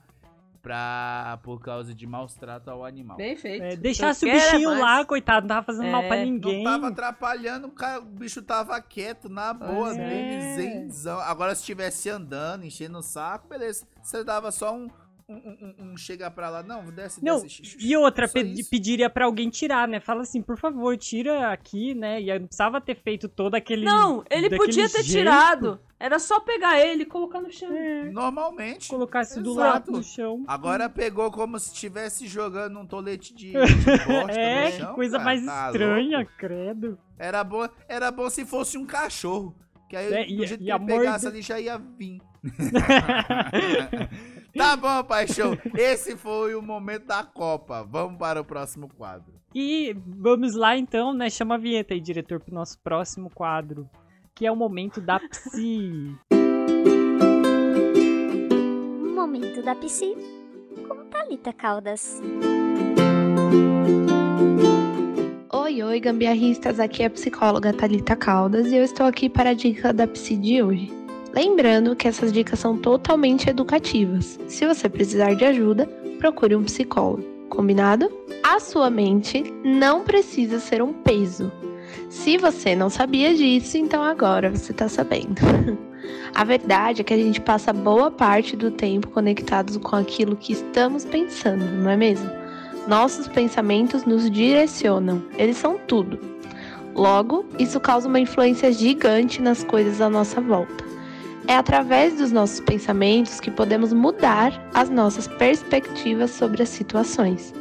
[0.62, 3.18] pra, por causa de maus trato ao animal.
[3.18, 3.64] Bem feito.
[3.64, 4.82] É, deixasse o quero é bichinho mais.
[4.82, 6.64] lá, coitado, não tava fazendo mal É, pra não ninguém.
[6.64, 10.56] Não tava atrapalhando, o, cara, o bicho tava quieto, na boa Pois dele, é.
[10.56, 11.20] zenzão.
[11.20, 13.88] Agora, se estivesse andando, enchendo o saco, beleza.
[14.04, 14.88] Você dava só um,
[15.34, 17.62] um, um, um chega pra lá, não, desce, Não, desce.
[17.80, 18.70] e outra, Só pe- isso.
[18.70, 20.00] pediria pra alguém tirar, né?
[20.00, 22.22] Fala assim, por favor, tira aqui, né?
[22.22, 23.86] E aí não precisava ter feito todo aquele.
[23.86, 25.12] Não, ele podia ter jeito.
[25.12, 25.80] tirado.
[26.00, 27.72] Era só pegar ele e colocar no chão.
[27.76, 28.90] É, Normalmente.
[28.90, 30.44] colocasse do lado do chão.
[30.48, 34.96] Agora pegou como se estivesse jogando um tolete de, de bosta É, no que chão,
[34.96, 35.24] coisa cara.
[35.24, 36.32] mais Tá estranha, louco?
[36.40, 36.98] credo.
[37.20, 39.56] Era bom, era bom se fosse um cachorro.
[39.88, 41.78] Que aí, É, do e- jeito e que a ele pegasse morda- ali, já ia
[41.78, 42.20] vir.
[44.56, 45.58] tá bom, paixão.
[45.76, 47.84] Esse foi o momento da Copa.
[47.84, 49.34] Vamos para o próximo quadro.
[49.54, 51.30] E vamos lá então, né?
[51.30, 53.90] Chama a vinheta aí, diretor, pro nosso próximo quadro.
[54.34, 56.16] Que é o momento da psi.
[59.14, 60.16] Momento da Psi
[60.88, 62.20] com Thalita Caldas.
[65.54, 69.54] Oi, oi, gambiarristas, aqui é a psicóloga Thalita Caldas e eu estou aqui para a
[69.54, 71.01] dica da Psi de hoje.
[71.34, 74.40] Lembrando que essas dicas são totalmente educativas.
[74.48, 75.86] Se você precisar de ajuda,
[76.20, 77.24] procure um psicólogo.
[77.50, 78.12] Combinado?
[78.44, 81.52] A sua mente não precisa ser um peso.
[82.10, 85.42] Se você não sabia disso, então agora você está sabendo.
[86.36, 90.54] a verdade é que a gente passa boa parte do tempo conectados com aquilo que
[90.54, 92.30] estamos pensando, não é mesmo?
[92.88, 96.20] Nossos pensamentos nos direcionam, eles são tudo.
[96.96, 100.81] Logo, isso causa uma influência gigante nas coisas à nossa volta.
[101.52, 107.54] É através dos nossos pensamentos que podemos mudar as nossas perspectivas sobre as situações.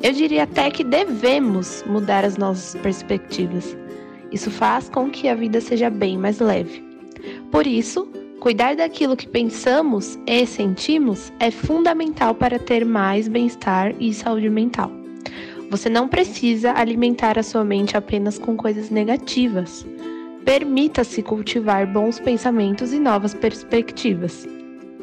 [0.00, 3.76] Eu diria até que devemos mudar as nossas perspectivas.
[4.30, 6.84] Isso faz com que a vida seja bem mais leve.
[7.50, 8.06] Por isso,
[8.38, 14.88] cuidar daquilo que pensamos e sentimos é fundamental para ter mais bem-estar e saúde mental.
[15.68, 19.84] Você não precisa alimentar a sua mente apenas com coisas negativas.
[20.44, 24.44] Permita-se cultivar bons pensamentos e novas perspectivas.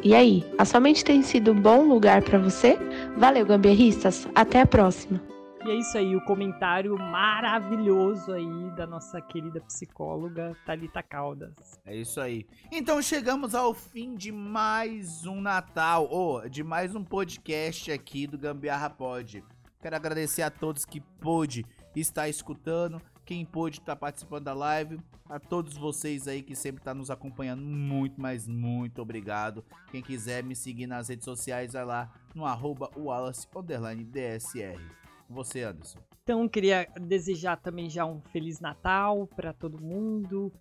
[0.04, 2.78] E aí, a sua mente tem sido um bom lugar para você?
[3.18, 4.28] Valeu, gambiarristas!
[4.36, 5.22] Até a próxima!
[5.66, 11.80] E é isso aí, o comentário maravilhoso aí da nossa querida psicóloga Thalita Caldas.
[11.86, 12.46] É isso aí.
[12.72, 18.38] Então chegamos ao fim de mais um Natal, ou de mais um podcast aqui do
[18.38, 19.44] Gambiarra Pod.
[19.82, 25.00] Quero agradecer a todos que pôde estar escutando, quem pôde estar participando da live,
[25.30, 29.64] a todos vocês aí que sempre estão nos acompanhando, muito, mas muito obrigado.
[29.92, 32.90] Quem quiser me seguir nas redes sociais, vai lá no arroba.
[35.30, 36.00] Você, Anderson.
[36.24, 40.52] Então, queria desejar também já um Feliz Natal para todo mundo,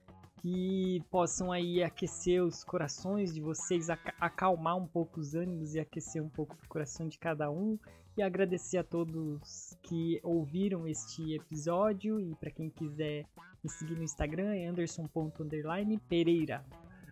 [0.42, 5.80] que possam aí aquecer os corações de vocês, aca- acalmar um pouco os ânimos e
[5.80, 7.78] aquecer um pouco o coração de cada um.
[8.18, 13.24] E agradecer a todos que ouviram este episódio e para quem quiser
[13.62, 16.64] me seguir no Instagram é anderson.pereira.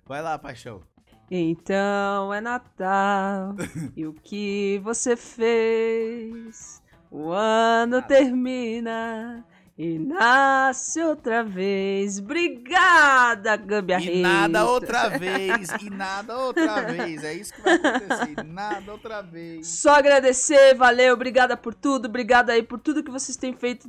[0.05, 0.83] Vai lá, paixão.
[1.31, 3.55] Então é Natal.
[3.97, 6.83] e o que você fez?
[7.09, 9.47] O ano termina
[9.79, 12.19] e nasce outra vez.
[12.19, 14.13] Obrigada, gambiarrista.
[14.15, 17.23] E nada outra vez, e nada outra vez.
[17.25, 18.43] É isso que vai acontecer.
[18.45, 19.67] Nada outra vez.
[19.67, 23.89] Só agradecer, valeu, obrigada por tudo, obrigada aí por tudo que vocês têm feito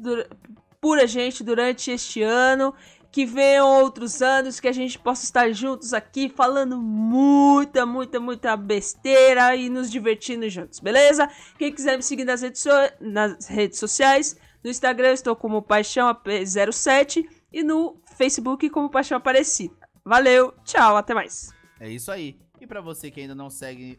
[0.81, 2.73] por a gente durante este ano.
[3.09, 8.55] Que venham outros anos, que a gente possa estar juntos aqui falando muita, muita, muita
[8.57, 11.27] besteira e nos divertindo juntos, beleza?
[11.57, 12.69] Quem quiser me seguir nas redes, so-
[12.99, 14.35] nas redes sociais,
[14.67, 19.73] no Instagram eu estou como Paixão AP07 e no Facebook como Paixão Aparecida.
[20.03, 21.53] Valeu, tchau, até mais.
[21.79, 22.37] É isso aí.
[22.59, 23.97] E pra você que ainda não segue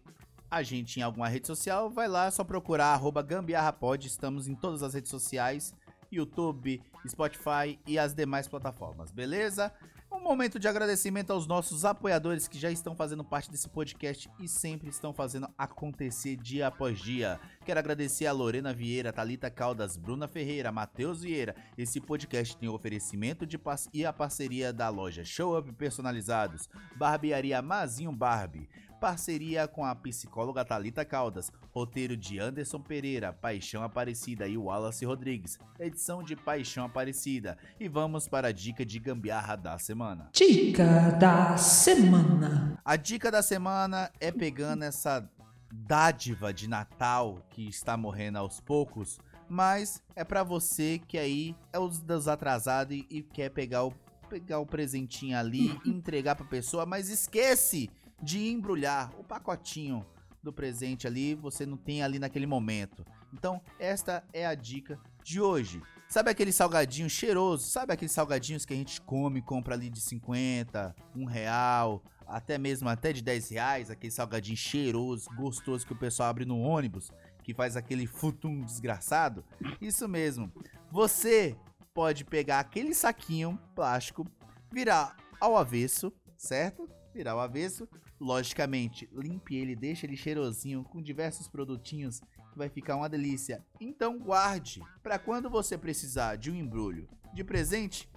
[0.50, 4.06] a gente em alguma rede social, vai lá, é só procurar arroba gambiarrapod.
[4.06, 5.74] Estamos em todas as redes sociais,
[6.12, 9.72] YouTube, Spotify e as demais plataformas, beleza?
[10.10, 14.48] Um momento de agradecimento aos nossos apoiadores que já estão fazendo parte desse podcast e
[14.48, 17.38] sempre estão fazendo acontecer dia após dia.
[17.64, 21.54] Quero agradecer a Lorena Vieira, Talita Caldas, Bruna Ferreira, Matheus Vieira.
[21.76, 23.60] Esse podcast tem oferecimento de
[23.92, 28.68] e a parceria da loja Show Up Personalizados, Barbearia Mazinho Barbie,
[28.98, 35.58] parceria com a psicóloga Talita Caldas, roteiro de Anderson Pereira, Paixão Aparecida e Wallace Rodrigues,
[35.78, 37.56] edição de Paixão Aparecida.
[37.78, 40.28] E vamos para a dica de gambiarra da semana.
[40.32, 42.78] Dica da semana.
[42.84, 45.28] A dica da semana é pegando essa
[45.70, 49.18] dádiva de Natal que está morrendo aos poucos,
[49.48, 53.92] mas é pra você que aí é os dos atrasados e, e quer pegar o
[54.28, 57.90] pegar o presentinho ali e entregar pra pessoa, mas esquece
[58.22, 60.04] de embrulhar o pacotinho
[60.42, 63.04] do presente ali, você não tem ali naquele momento.
[63.32, 65.82] Então, esta é a dica de hoje.
[66.08, 67.66] Sabe aquele salgadinho cheiroso?
[67.66, 72.88] Sabe aqueles salgadinhos que a gente come, compra ali de 50, um real, até mesmo
[72.88, 77.10] até de 10 reais, aquele salgadinho cheiroso, gostoso que o pessoal abre no ônibus,
[77.42, 79.44] que faz aquele futum desgraçado.
[79.80, 80.52] Isso mesmo.
[80.90, 81.56] Você
[81.92, 84.26] pode pegar aquele saquinho plástico,
[84.72, 86.88] virar ao avesso, certo?
[87.14, 87.88] Virar ao avesso,
[88.20, 92.20] logicamente, limpe ele, deixa ele cheirosinho com diversos produtinhos
[92.52, 93.64] que vai ficar uma delícia.
[93.80, 98.08] Então guarde para quando você precisar de um embrulho de presente,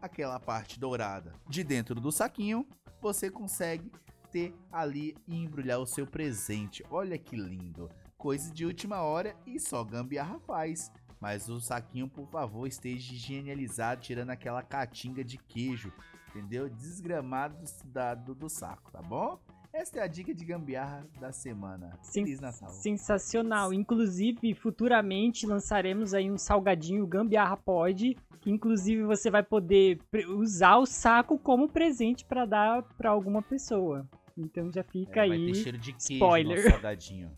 [0.00, 2.66] aquela parte dourada de dentro do saquinho,
[3.00, 3.90] você consegue
[4.30, 6.84] ter ali e embrulhar o seu presente.
[6.90, 7.90] Olha que lindo.
[8.18, 10.90] Coisa de última hora e só gambiarra faz.
[11.20, 15.92] Mas o saquinho, por favor, esteja higienizado, tirando aquela catinga de queijo,
[16.34, 16.68] entendeu?
[16.68, 17.56] Desgramado
[17.86, 19.38] da, do, do saco, tá bom?
[19.72, 21.98] Esta é a dica de gambiarra da semana.
[22.12, 22.68] Feliz Natal.
[22.68, 23.72] Sensacional.
[23.72, 29.98] Inclusive, futuramente lançaremos aí um salgadinho Gambiarra Pod, que inclusive você vai poder
[30.28, 34.08] usar o saco como presente para dar para alguma pessoa.
[34.38, 35.28] Então já fica é, aí.
[35.30, 36.64] Vai ter cheiro de queijo spoiler.
[36.64, 37.30] no salgadinho.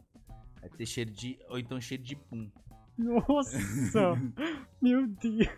[0.60, 2.51] Vai ter cheiro de ou então cheiro de pum.
[2.98, 3.59] Nossa!
[4.82, 5.48] meu Deus.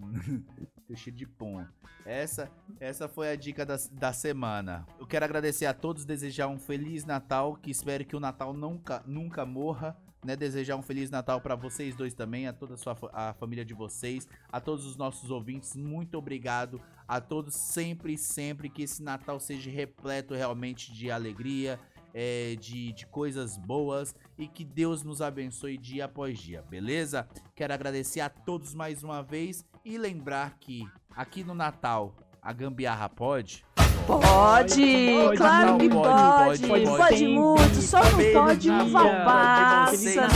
[0.96, 1.64] cheiro de pum.
[2.04, 4.86] Essa, essa foi a dica da, da semana.
[4.98, 9.02] Eu quero agradecer a todos, desejar um feliz Natal, que espero que o Natal nunca,
[9.06, 9.96] nunca morra.
[10.22, 13.64] Né, desejar um feliz Natal para vocês dois também, a toda a, sua, a família
[13.64, 15.74] de vocês, a todos os nossos ouvintes.
[15.74, 21.80] Muito obrigado a todos, sempre, sempre que esse Natal seja repleto realmente de alegria,
[22.12, 27.28] é, de, de coisas boas e que Deus nos abençoe dia após dia, beleza?
[27.54, 30.86] Quero agradecer a todos mais uma vez e lembrar que
[31.16, 33.64] aqui no Natal a gambiarra pode.
[34.06, 36.08] Pode, pode claro que pode.
[36.08, 40.28] Pode, pode, pode, pode muito, só não pode uva passa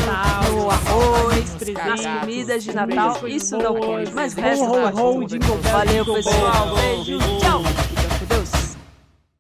[0.51, 4.13] no arroz, nas comidas de Natal, isso não pode.
[4.13, 5.39] Mas o resto pode.
[5.73, 6.75] Valeu, pessoal.
[6.77, 7.74] Beijo, tchau.